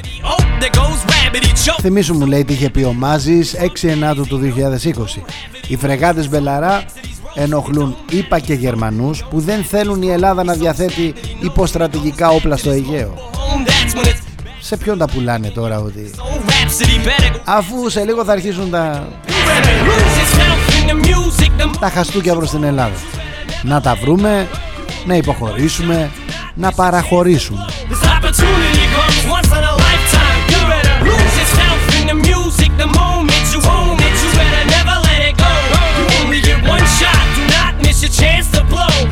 [1.82, 5.22] Θυμήσου μου λέει τι είχε πει ο Μάζης 6 Ενάτου του 2020.
[5.68, 6.84] Οι φρεγάτες Μπελαρά
[7.34, 13.14] ενοχλούν ΙΠΑ και Γερμανούς που δεν θέλουν η Ελλάδα να διαθέτει υποστρατηγικά όπλα στο Αιγαίο.
[14.60, 16.12] Σε ποιον τα πουλάνε τώρα ότι
[17.44, 19.08] αφού σε λίγο θα αρχίσουν τα
[21.80, 22.96] τα χαστούκια προς την Ελλάδα.
[23.62, 24.48] Να τα βρούμε,
[25.06, 26.12] να υποχωρήσουμε,
[26.54, 27.66] να παραχωρήσουμε.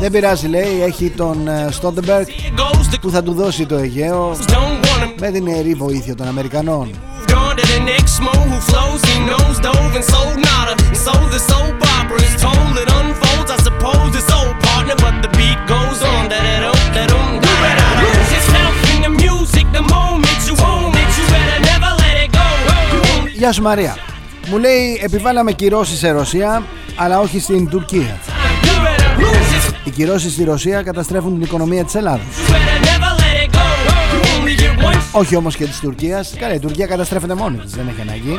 [0.00, 2.26] Δεν πειράζει, λέει: Έχει τον Στόντεμπεργκ
[3.00, 4.36] που θα του δώσει το Αιγαίο
[5.20, 6.90] με την νεαρή βοήθεια των Αμερικανών.
[23.32, 24.05] Γεια σα, Μαρία.
[24.50, 26.62] Μου λέει επιβάλαμε κυρώσεις σε Ρωσία
[26.96, 28.18] αλλά όχι στην Τουρκία.
[29.84, 32.26] Οι κυρώσεις στη Ρωσία καταστρέφουν την οικονομία της Ελλάδας.
[35.12, 38.38] Όχι όμως και της Τουρκίας Καλά η Τουρκία καταστρέφεται μόνη της Δεν έχει ανάγκη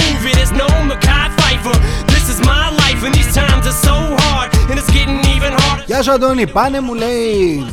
[5.85, 7.65] Γεια σου Αντώνη, πάνε μου λέει.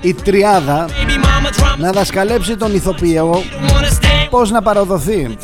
[0.00, 0.88] Η τριάδα
[1.76, 3.42] να δασκαλέψει τον ηθοποιό.
[4.30, 5.36] Πώς να παραδοθεί.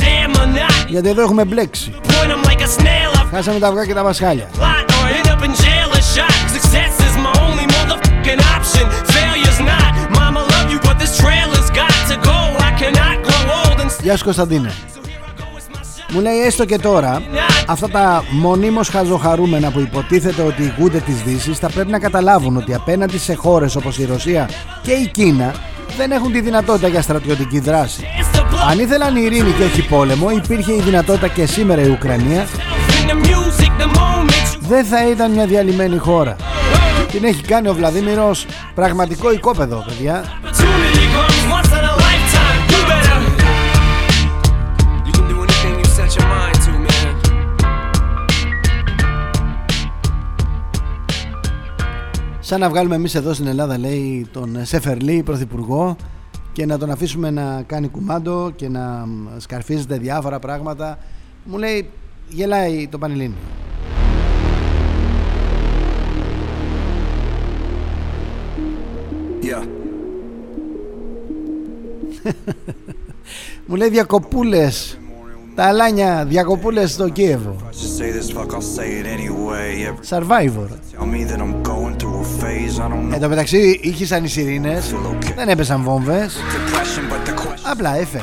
[0.89, 1.95] Γιατί εδώ έχουμε μπλέξει.
[3.31, 4.49] Χάσαμε τα αυγά και τα βασκάλια.
[9.15, 10.79] Failures not, mama love you,
[14.03, 14.73] Γεια σου Κωνσταντίνε.
[16.13, 17.23] Μου λέει έστω και τώρα
[17.67, 22.75] Αυτά τα μονίμως χαζοχαρούμενα που υποτίθεται ότι ηγούνται της Δύσης Θα πρέπει να καταλάβουν ότι
[22.75, 24.51] απέναντι σε χώρες όπως η Ρωσία
[24.83, 25.55] και η Κίνα
[25.97, 28.05] Δεν έχουν τη δυνατότητα για στρατιωτική δράση.
[28.71, 32.47] Αν ήθελαν ειρήνη και όχι πόλεμο Υπήρχε η δυνατότητα και σήμερα η Ουκρανία
[34.61, 36.37] Δεν θα ήταν μια διαλυμένη χώρα.
[37.11, 40.25] Την έχει κάνει ο Βλαδίμηρος πραγματικό οικόπεδο παιδιά
[52.53, 55.97] Σαν να βγάλουμε εμείς εδώ στην Ελλάδα λέει τον Σεφερλί πρωθυπουργό
[56.53, 60.99] και να τον αφήσουμε να κάνει κουμάντο και να σκαρφίζεται διάφορα πράγματα.
[61.45, 61.91] Μου λέει
[62.29, 63.37] γελάει το Πανελλήνιο.
[69.43, 69.67] Yeah.
[73.67, 74.99] μου λέει διακοπούλες
[75.55, 77.57] τα αλάνια διακοπούλες στο Κίεβο.
[80.09, 80.69] Survivor.
[83.13, 84.95] Εν τω μεταξύ ήχησαν οι σιρήνες.
[85.37, 86.37] Δεν έπεσαν βόμβες.
[87.71, 88.21] Απλά έφε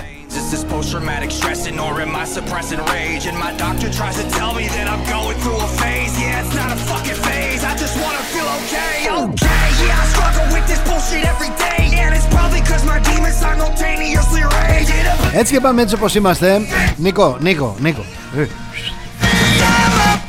[0.50, 3.28] Is this post-traumatic stress and or am I suppressing rage?
[3.30, 6.56] And my doctor tries to tell me that I'm going through a phase Yeah, it's
[6.62, 8.96] not a fucking phase, I just wanna feel okay
[9.30, 13.38] Okay, yeah, I struggle with this bullshit every day And it's probably cause my demons
[13.46, 14.90] simultaneously rage
[15.34, 16.62] Έτσι και πάμε έτσι όπως είμαστε
[16.98, 18.06] Νίκο, Νίκο, Νίκο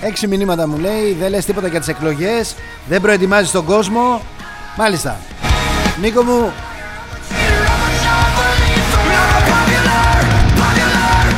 [0.01, 2.55] Έξι μηνύματα μου λέει Δεν λες τίποτα για τις εκλογές
[2.89, 4.21] Δεν προετοιμάζεις τον κόσμο
[4.77, 5.19] Μάλιστα
[6.01, 6.53] Νίκο μου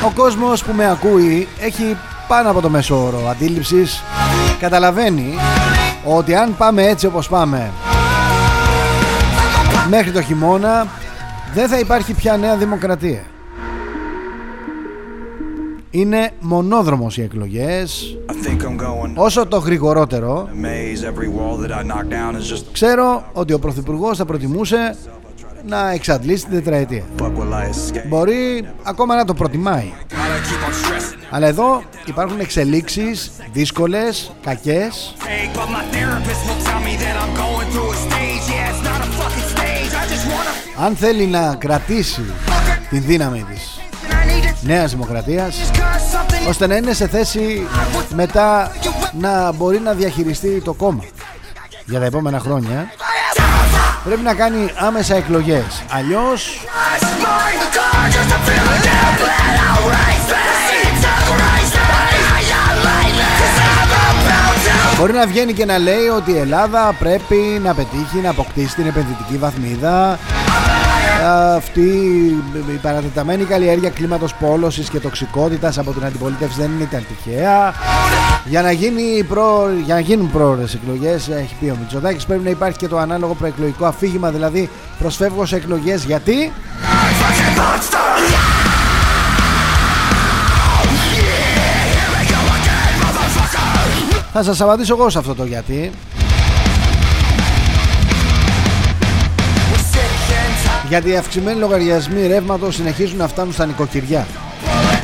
[0.05, 1.97] Ο κόσμος που με ακούει Έχει
[2.29, 4.03] πάνω από το μέσο όρο αντίληψης.
[4.61, 5.35] Καταλαβαίνει
[6.05, 7.71] Ότι αν πάμε έτσι όπως πάμε
[9.89, 10.87] Μέχρι το χειμώνα
[11.55, 13.23] Δεν θα υπάρχει πια νέα δημοκρατία.
[15.91, 18.17] Είναι μονόδρομος οι εκλογές.
[19.15, 20.49] Όσο το γρηγορότερο
[22.73, 24.97] Ξέρω ότι ο Πρωθυπουργός θα προτιμούσε
[25.67, 27.03] να εξαντλήσει την τετραετία.
[28.09, 29.93] Μπορεί ακόμα να το προτιμάει.
[31.31, 35.15] Αλλά εδώ υπάρχουν εξελίξεις δύσκολες, κακές.
[40.85, 42.25] Αν θέλει να κρατήσει
[42.91, 43.81] την δύναμη της
[44.63, 45.71] Νέας Δημοκρατίας
[46.49, 47.67] ώστε να είναι σε θέση
[48.15, 48.73] μετά
[49.19, 51.05] να μπορεί να διαχειριστεί το κόμμα
[51.85, 52.91] για τα επόμενα χρόνια
[54.05, 55.83] πρέπει να κάνει άμεσα εκλογές.
[55.91, 56.65] Αλλιώς
[64.99, 68.87] Μπορεί να βγαίνει και να λέει ότι η Ελλάδα πρέπει να πετύχει να αποκτήσει την
[68.87, 70.19] επενδυτική βαθμίδα
[71.23, 71.81] αυτή
[72.73, 77.75] η παρατεταμένη καλλιέργεια κλίματος πόλωσης και τοξικότητας από την αντιπολίτευση δεν είναι ήταν τυχαία.
[78.45, 79.71] Για να, γίνει προ...
[79.85, 83.35] για να γίνουν πρόορες εκλογές έχει πει ο Μητσοτάκης πρέπει να υπάρχει και το ανάλογο
[83.35, 86.53] προεκλογικό αφήγημα δηλαδή προσφεύγω σε εκλογές γιατί;
[94.35, 95.91] Θα σας απαντήσω εγώ σε αυτό το γιατί
[100.93, 104.27] γιατί οι αυξημένοι λογαριασμοί ρεύματος συνεχίζουν να φτάνουν στα νοικοκυριά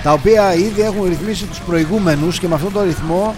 [0.03, 3.34] τα οποία ήδη έχουν ρυθμίσει τους προηγούμενους και με αυτόν τον ρυθμό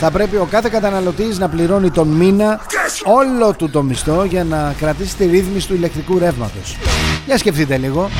[0.00, 2.60] θα πρέπει ο κάθε καταναλωτής να πληρώνει τον μήνα
[3.04, 6.76] όλο του το μισθό για να κρατήσει τη ρύθμιση του ηλεκτρικού ρεύματος.
[7.26, 8.10] Για σκεφτείτε λίγο.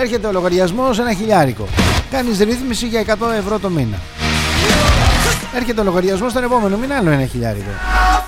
[0.00, 1.68] Έρχεται ο λογαριασμός ένα χιλιάρικο.
[2.10, 3.06] Κάνεις ρύθμιση για 100
[3.38, 3.96] ευρώ το μήνα.
[5.54, 7.70] Έρχεται ο λογαριασμός τον επόμενο μήνα άλλο ένα χιλιάρικο.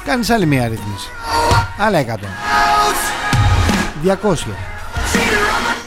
[0.05, 1.09] Κάνεις άλλη μία ρύθμιση.
[1.79, 2.03] Άλλα 100.
[4.05, 4.76] 200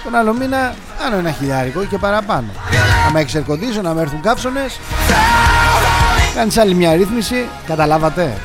[0.10, 0.74] τον άλλο μήνα
[1.05, 2.47] άλλο ένα χιλιάρικο και παραπάνω.
[3.07, 4.80] Άμα έχεις air να με έρθουν καύσονες,
[6.36, 8.38] κάνεις άλλη μια ρύθμιση, καταλάβατε.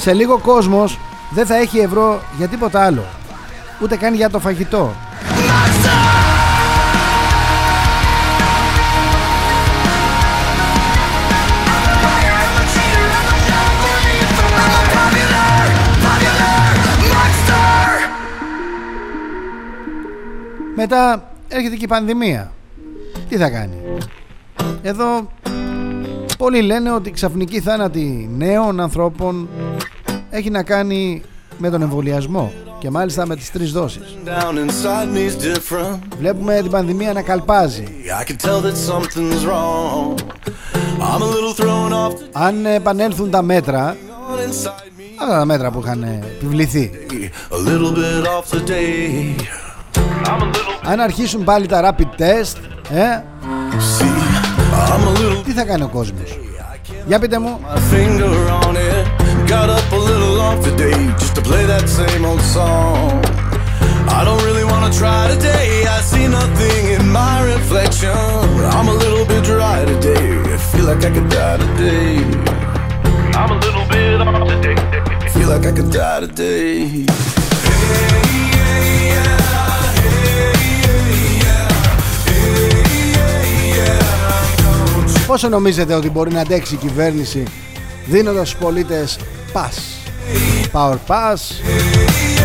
[0.00, 0.98] Σε λίγο κόσμος
[1.30, 3.04] δεν θα έχει ευρώ για τίποτα άλλο.
[3.82, 4.94] Ούτε καν για το φαγητό.
[20.80, 22.52] Μετά έρχεται και η πανδημία.
[23.28, 23.76] Τι θα κάνει;
[24.82, 25.28] Εδώ
[26.40, 29.48] Πολλοί λένε ότι η ξαφνική θάνατη νέων ανθρώπων
[30.30, 31.22] έχει να κάνει
[31.58, 34.16] με τον εμβολιασμό και μάλιστα με τις τρεις δόσεις.
[36.18, 37.84] Βλέπουμε την πανδημία να καλπάζει.
[42.32, 43.96] Αν επανέλθουν τα μέτρα,
[45.20, 46.90] αυτά τα μέτρα που είχαν επιβληθεί,
[50.83, 52.57] αν αρχίσουν πάλι τα rapid test,
[52.89, 53.21] ε,
[55.45, 56.39] τι θα κάνει ο κόσμος.
[57.07, 57.59] Για πείτε μου.
[59.47, 63.11] Got up a little off today just to play that same old song.
[64.17, 65.67] I don't really want to try today.
[65.95, 68.17] I see nothing in my reflection.
[68.75, 70.27] I'm a little bit dry today.
[70.55, 72.09] I feel like I could die today.
[73.39, 74.77] I'm a little bit off today.
[75.33, 77.05] Feel like I could die today.
[77.89, 78.28] Hey,
[85.30, 87.42] Πόσο νομίζετε ότι μπορεί να αντέξει η κυβέρνηση
[88.06, 89.18] δίνοντας στους πολίτες
[89.52, 90.00] Pass;
[90.72, 91.36] Power Pass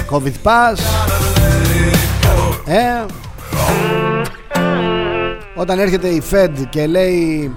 [0.10, 0.78] Covid Pass
[2.66, 3.06] ε,
[5.56, 7.56] Όταν έρχεται η Fed και λέει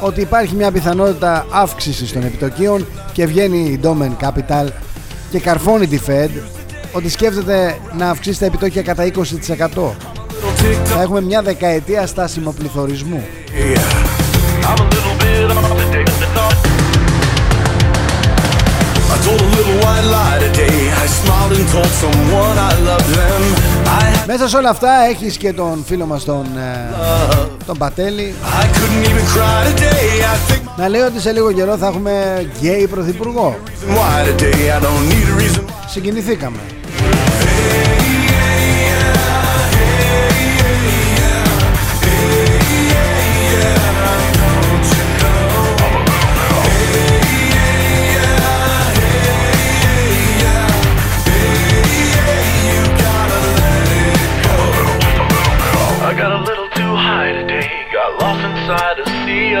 [0.00, 4.66] ότι υπάρχει μια πιθανότητα αύξησης των επιτοκίων και βγαίνει η Domen Capital
[5.30, 6.30] και καρφώνει τη Fed
[6.92, 9.10] ότι σκέφτεται να αυξήσει τα επιτόκια κατά
[9.74, 10.14] 20%
[10.84, 13.24] θα έχουμε μια δεκαετία στάσιμο πληθωρισμού.
[24.26, 26.94] Μέσα σε όλα αυτά έχεις και τον φίλο μας τον, ε,
[27.66, 28.34] τον Πατέλη.
[30.76, 33.58] Να λέει ότι σε λίγο καιρό θα έχουμε γκέι πρωθυπουργό.
[35.86, 36.58] Συγκινηθήκαμε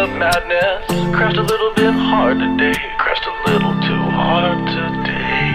[0.04, 0.82] of madness.
[1.16, 2.76] Crashed a little bit hard today.
[3.02, 5.52] Crashed a little too hard today.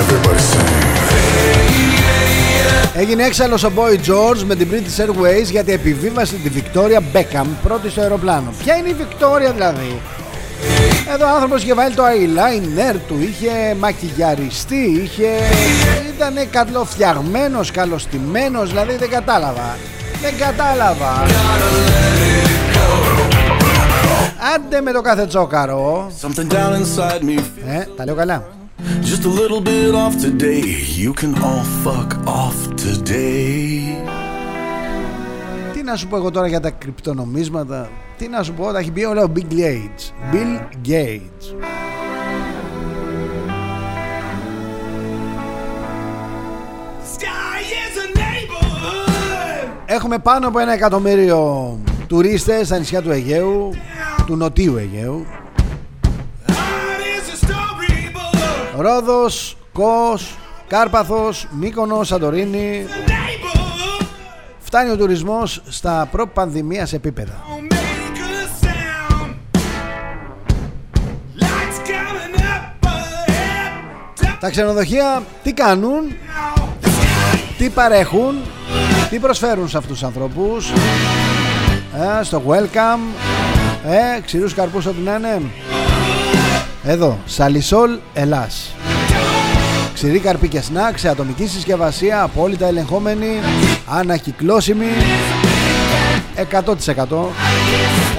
[0.00, 0.70] Everybody sing.
[2.94, 7.90] Έγινε έξαλλος ο Boy George με την British Airways γιατί επιβίβασε τη Victoria Beckham πρώτη
[7.90, 8.52] στο αεροπλάνο.
[8.58, 10.00] Ποια είναι η Victoria δηλαδή;
[11.14, 15.28] Εδώ ο άνθρωπος είχε βάλει το eyeliner του, είχε μακιγιαριστεί, είχε...
[16.14, 19.76] ήταν καλοφτιαγμένος, καλοστημένος, δηλαδή δεν κατάλαβα.
[20.22, 21.12] Δεν κατάλαβα.
[24.54, 26.10] Άντε με το κάθε τσόκαρο
[27.66, 28.44] Ε, τα λέω καλά.
[29.02, 30.64] Just a little bit off today.
[31.04, 33.72] You can all fuck off today.
[35.72, 38.90] Τι να σου πω εγώ τώρα για τα κρυπτονομίσματα; Τι να σου πω, τα έχει
[38.90, 40.34] πει όλα ο Bill Gates.
[40.34, 41.54] Bill Gates
[49.92, 53.70] Έχουμε πάνω από ένα εκατομμύριο τουρίστες στα νησιά του Αιγαίου,
[54.26, 55.26] του Νοτίου Αιγαίου.
[58.76, 60.36] Ρόδος, Κος,
[60.68, 62.86] Κάρπαθος, Μύκονος, Σαντορίνη.
[64.58, 67.44] Φτάνει ο τουρισμός στα προ-πανδημίας επίπεδα.
[74.40, 76.02] Τα ξενοδοχεία τι κάνουν,
[77.58, 78.34] τι παρέχουν
[79.12, 80.70] τι προσφέρουν σε αυτούς τους ανθρώπους;
[82.20, 83.22] Ε, Στο welcome.
[83.86, 85.42] Ε, Ξηρούς καρπούς ό,τι να είναι.
[86.84, 88.74] Εδώ Σαλισόλ Ελλάς.
[89.94, 93.40] Ξηρή καρπή και σνακ σε ατομική συσκευασία Απόλυτα ελεγχόμενη
[93.86, 94.86] Ανακυκλώσιμη.
[96.50, 97.30] 100%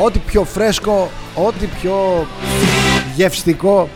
[0.04, 2.28] Ό,τι πιο φρέσκο Ό,τι πιο
[3.16, 3.90] γευστικό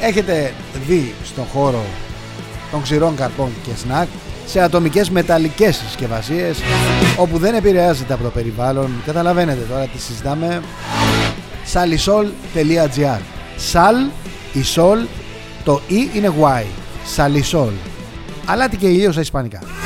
[0.00, 0.52] Έχετε
[0.86, 1.84] δει στον χώρο
[2.70, 4.08] των ξηρών καρπών και σνακ
[4.46, 6.58] σε ατομικές μεταλλικές συσκευασίες
[7.16, 8.90] όπου δεν επηρεάζεται από το περιβάλλον.
[9.06, 10.62] Καταλαβαίνετε τώρα τι συζητάμε.
[11.72, 13.20] Salisol.gr
[13.56, 13.96] Σαλ,
[14.52, 14.98] η σολ,
[15.64, 16.64] το E είναι Y.
[17.16, 17.72] Salisol.
[18.46, 19.85] Αλλά και ήλιο στα ισπανικά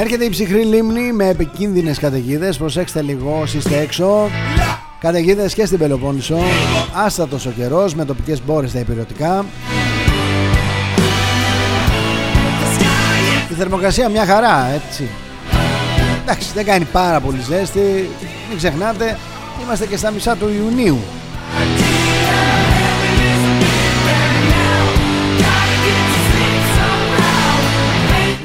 [0.00, 2.56] Έρχεται η ψυχρή λίμνη με επικίνδυνες καταιγίδες.
[2.56, 4.30] Προσέξτε λίγο όσοι είστε έξω.
[5.00, 6.38] Καταιγίδες και στην Πελοπόννησο.
[7.04, 9.44] Άστατος ο καιρός με τοπικές μπόρες στα υπηρετικά.
[13.50, 15.08] Η θερμοκρασία μια χαρά έτσι.
[16.22, 18.08] Εντάξει δεν κάνει πάρα πολύ ζέστη.
[18.48, 19.18] Μην ξεχνάτε
[19.62, 20.98] Είμαστε και στα μισά του Ιουνίου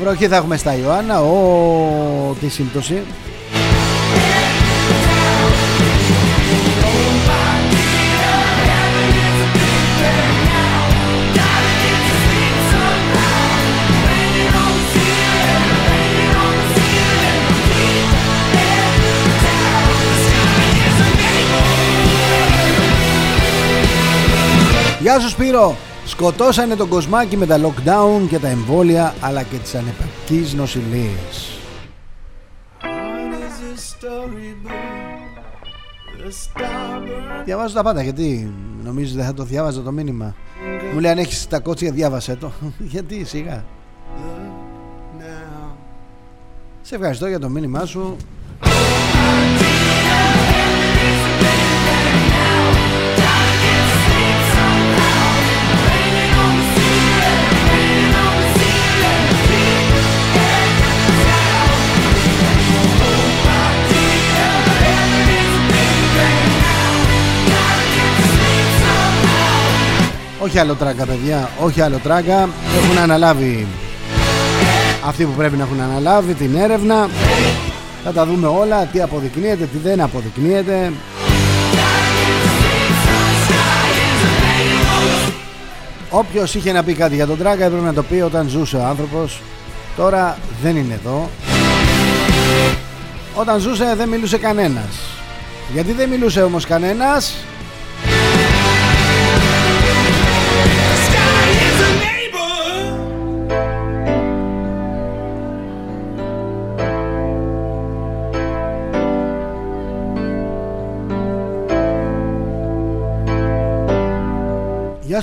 [0.04, 3.02] Βροχή θα έχουμε στα Ιωάννα Ω, τι σύμπτωση
[25.00, 25.93] Γεια σου Σπύρο!
[26.06, 31.58] Σκοτώσανε τον κοσμάκι με τα lockdown και τα εμβόλια αλλά και τις ανεπαρκείς νοσηλίες.
[37.46, 40.36] Διαβάζω τα πάντα γιατί νομίζω δεν θα το διάβαζα το μήνυμα.
[40.94, 42.52] Μου λέει αν έχεις τα κότσια διάβασέ το.
[42.94, 43.64] γιατί σιγά.
[46.82, 48.18] Σε ευχαριστώ για το μήνυμά σου.
[70.44, 71.50] Όχι άλλο τράγκα παιδιά.
[71.60, 72.50] Όχι άλλο τράγκα.
[72.84, 73.68] Έχουν αναλάβει
[75.06, 77.10] Αυτοί που πρέπει να έχουν αναλάβει την έρευνα.
[78.04, 78.86] Θα τα δούμε όλα.
[78.86, 80.92] Τι αποδεικνύεται, τι δεν αποδεικνύεται.
[86.10, 88.84] Όποιος είχε να πει κάτι για τον Τράγκα έπρεπε να το πει όταν ζούσε ο
[88.84, 89.42] άνθρωπος.
[89.96, 91.30] Τώρα δεν είναι εδώ.
[93.36, 95.00] Όταν ζούσε δεν μιλούσε κανένας.
[95.74, 97.34] Γιατί δεν μιλούσε όμως κανένας;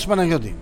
[0.01, 0.57] Γεια σου Παναγιώτη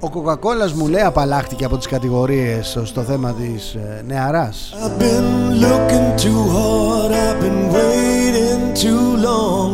[0.00, 5.60] Ο Κοκακόλας μου λέει απαλλάχτηκε από τις κατηγορίες στο θέμα της ε, νεαράς I've been
[5.64, 9.68] looking too hard, I've been waiting too long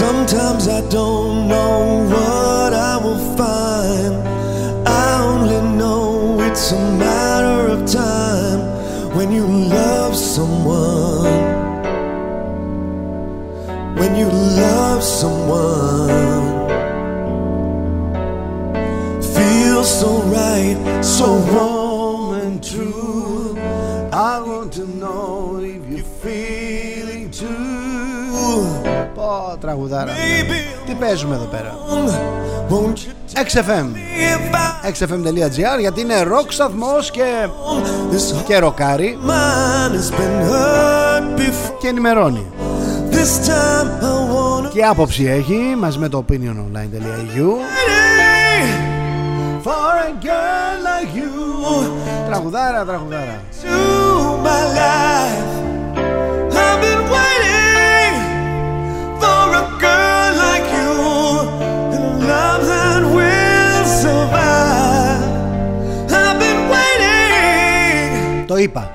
[0.00, 1.76] Sometimes I don't know
[2.12, 4.14] what I will find
[5.04, 6.04] I only know
[6.48, 8.60] it's a matter of time
[9.16, 9.46] When you
[9.76, 11.41] love someone
[14.02, 14.28] when you
[14.64, 16.50] love someone.
[19.34, 20.78] Feels so right,
[21.16, 23.56] so warm and true.
[24.32, 25.28] I want to know
[25.74, 28.90] if you're feeling too.
[29.14, 30.12] Πω τραγουδάρα.
[30.86, 31.76] Τι παίζουμε εδώ πέρα.
[33.34, 33.86] XFM
[34.92, 37.48] XFM.gr γιατί είναι rock σταθμός και
[38.46, 39.18] και ροκάρι
[41.80, 42.46] και ενημερώνει
[44.72, 47.48] και άποψη έχει μαζί με το opiniononline.eu
[49.64, 51.30] For a girl like you
[52.26, 53.40] Τραγουδάρα, τραγουδάρα
[54.46, 55.52] my life
[56.64, 58.14] I've been waiting
[59.22, 60.92] For a girl like you
[61.94, 65.22] And love that will survive
[66.20, 68.90] I've been waiting Το είπα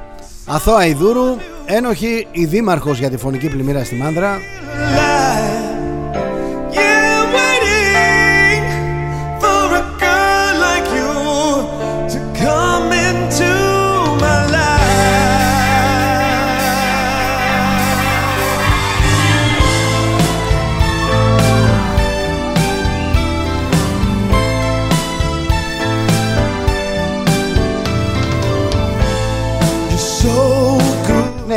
[0.46, 1.36] Αθώα Ιδούρου
[1.70, 4.42] Ένοχη η δήμαρχος για τη φωνική πλημμύρα στη Μάνδρα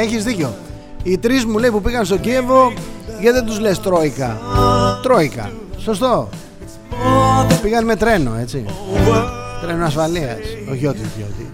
[0.00, 0.54] έχεις δίκιο.
[1.02, 2.72] Οι τρεις μου λέει που πήγαν στο Κίεβο
[3.20, 4.38] γιατί δεν τους λες Τρόικα;
[5.02, 5.50] Τρόικα.
[5.78, 6.28] Σωστό.
[7.62, 8.64] Πήγαν με τρένο έτσι.
[9.62, 10.38] Τρένο ασφαλείας.
[10.72, 11.44] Όχι ό,τι όχι ό,τι.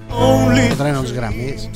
[0.68, 1.70] Το τρένο της γραμμής.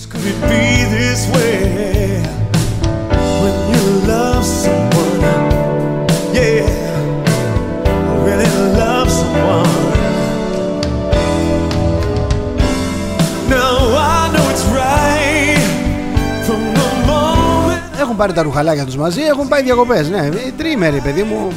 [18.21, 21.53] Πάρει τα ρουχαλάκια τους μαζί Έχουν πάει διακοπές Ναι, τρίμερη παιδί μου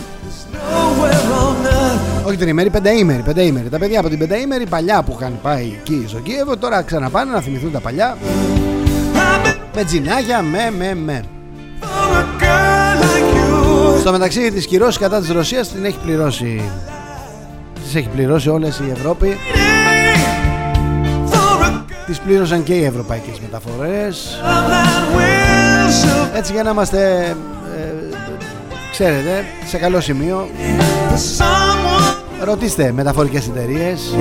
[2.26, 3.70] όχι τριήμερη, πενταήμερη, πενταήμερη.
[3.70, 7.42] Τα παιδιά από την πενταήμερη παλιά που είχαν πάει εκεί στο Κίεβο τώρα ξαναπάνε να
[7.42, 8.18] θυμηθούν τα παλιά.
[9.76, 11.24] Με τζινάκια, με, με, με.
[14.00, 16.62] Στο μεταξύ της κυρώσης κατά της Ρωσίας την έχει πληρώσει
[17.84, 19.38] Τις έχει πληρώσει όλες η Ευρώπη
[22.06, 24.42] Τις πλήρωσαν και οι ευρωπαϊκές μεταφορές
[26.36, 27.36] Έτσι για να είμαστε
[27.78, 28.04] ε,
[28.94, 30.50] Ξέρετε σε καλό σημείο.
[32.44, 34.16] Ρωτήστε μεταφορικές εταιρείες.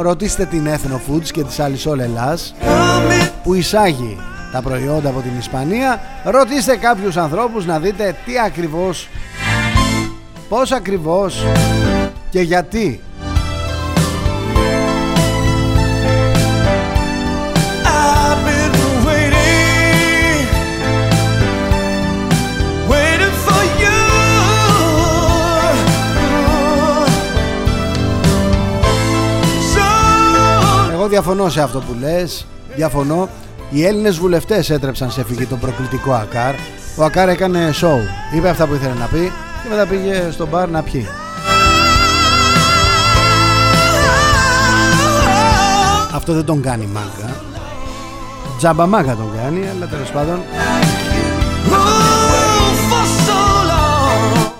[0.00, 2.54] Ρωτήστε την Ethno Foods και τις άλλες όλες Ελλάς
[3.42, 4.18] που εισάγει
[4.52, 6.00] τα προϊόντα από την Ισπανία.
[6.24, 9.08] Ρωτήστε κάποιους ανθρώπους να δείτε τι ακριβώς
[10.48, 11.46] πως ακριβώς
[12.30, 13.00] και γιατί
[31.06, 32.46] Εγώ διαφωνώ σε αυτό που λες.
[32.74, 33.28] Διαφωνώ.
[33.70, 36.54] Οι Έλληνες βουλευτές έτρεψαν σε φυγή τον προκλητικό Ακάρ.
[36.96, 39.32] Ο Ακάρ έκανε show Είπε αυτά που ήθελε να πει
[39.62, 41.06] Και μετά πήγε στο μπαρ να πιει.
[46.14, 47.34] Αυτό δεν τον κάνει μάγκα.
[48.58, 50.40] Τζάμπα μάγκα τον κάνει Αλλά τέλος πάντων.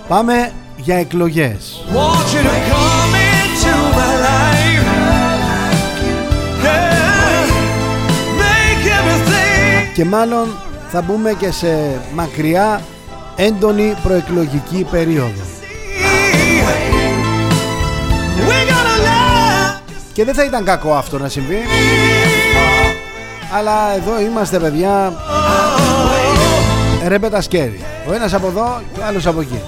[0.07, 1.83] Πάμε για εκλογές
[9.97, 10.47] και μάλλον
[10.89, 12.81] θα μπούμε και σε μακριά
[13.35, 15.41] έντονη προεκλογική περίοδο.
[20.13, 21.57] Και δεν θα ήταν κακό αυτό να συμβεί.
[23.57, 25.13] Αλλά εδώ είμαστε παιδιά.
[27.07, 29.61] Ρέμπετα σκέρι Ο ένας από εδώ και ο άλλος από εκεί.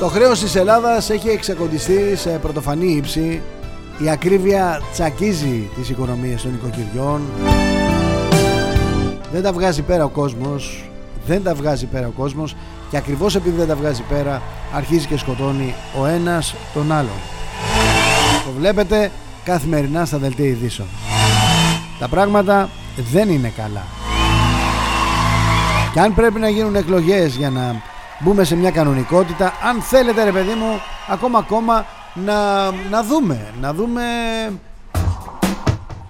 [0.00, 3.42] Το χρέος της Ελλάδας έχει εξακοντιστεί σε πρωτοφανή ύψη
[4.04, 7.20] η ακρίβεια τσακίζει τις οικονομίες των οικοκυριών.
[9.32, 10.84] Δεν τα βγάζει πέρα ο κόσμος.
[11.26, 12.56] Δεν τα βγάζει πέρα ο κόσμος.
[12.90, 14.42] Και ακριβώς επειδή δεν τα βγάζει πέρα
[14.74, 17.18] Αρχίζει και σκοτώνει ο ένας τον άλλον.
[18.44, 19.10] Το βλέπετε
[19.44, 20.88] καθημερινά στα δελτία ειδήσεων.
[21.98, 22.68] Τα πράγματα
[23.12, 23.84] δεν είναι καλά.
[25.92, 27.82] Και αν πρέπει να γίνουν εκλογές για να
[28.18, 33.74] μπούμε σε μια κανονικότητα Αν θέλετε ρε παιδί μου Ακόμα ακόμα να, να δούμε, να
[33.74, 34.02] δούμε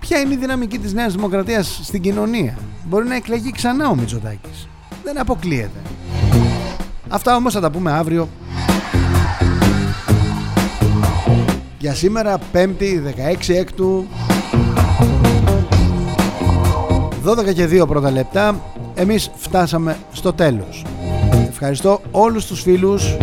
[0.01, 2.59] ποια είναι η δυναμική της Νέας Δημοκρατίας στην κοινωνία.
[2.85, 4.69] Μπορεί να εκλεγεί ξανά ο Μητσοτάκης.
[5.05, 5.81] Δεν αποκλείεται.
[7.09, 8.29] Αυτά όμως θα τα πούμε αύριο.
[11.79, 13.03] Για σήμερα 5η
[13.49, 14.07] 16 Έκτου
[17.25, 18.61] 12 και 2 πρώτα λεπτά
[18.95, 20.85] Εμείς φτάσαμε στο τέλος
[21.49, 23.17] Ευχαριστώ όλους τους φίλους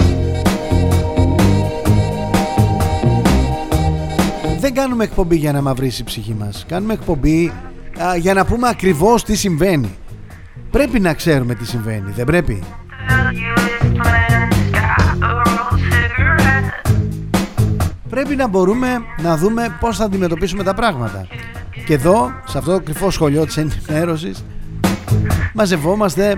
[4.72, 6.66] δεν κάνουμε εκπομπή για να μαυρίσει η ψυχή μας.
[6.68, 7.52] Κάνουμε εκπομπή
[8.20, 9.96] για να πούμε ακριβώς τι συμβαίνει.
[10.72, 12.64] Πρέπει να ξέρουμε τι συμβαίνει, δεν πρέπει;
[18.10, 18.88] Πρέπει να μπορούμε
[19.22, 21.28] να δούμε πώς θα αντιμετωπίσουμε τα πράγματα.
[21.86, 24.46] Και εδώ, σε αυτό το κρυφό σχολείο της ενημέρωσης,
[25.54, 26.36] μαζευόμαστε,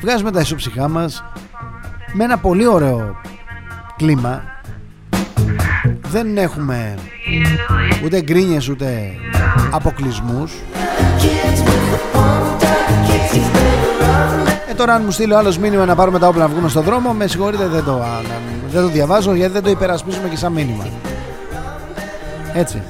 [0.00, 1.24] βγάζουμε τα ισοψυχά μας
[2.12, 3.16] με ένα πολύ ωραίο
[3.96, 4.42] κλίμα
[6.10, 6.94] δεν έχουμε
[8.04, 9.14] ούτε γκρίνιες ούτε
[9.70, 10.52] αποκλεισμούς.
[14.70, 16.82] Ε, τώρα αν μου στείλει ο άλλος μήνυμα να πάρουμε τα όπλα να βγούμε στον
[16.82, 18.04] δρόμο με συγχωρείτε δεν το,
[18.70, 20.86] δεν το διαβάζω γιατί δεν το υπερασπίζουμε και σαν μήνυμα.
[22.54, 22.82] Έτσι.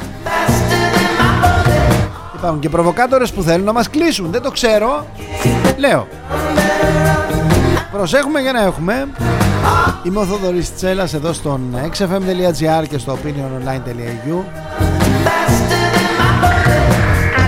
[2.34, 4.30] Υπάρχουν και προβοκάτορες που θέλουν να μας κλείσουν.
[4.30, 5.06] Δεν το ξέρω.
[5.76, 6.08] Λέω.
[7.92, 9.08] Προσέχουμε για να έχουμε
[10.02, 14.44] Είμαι ο Θοδωρής Τσέλας εδώ στον xfm.gr και στο opiniononline.eu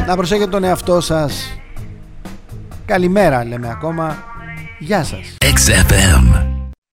[0.07, 1.61] Να προσέχετε τον εαυτό σας.
[2.85, 4.17] Καλημέρα λέμε ακόμα.
[4.79, 5.37] Γεια σας.
[5.45, 6.50] XFM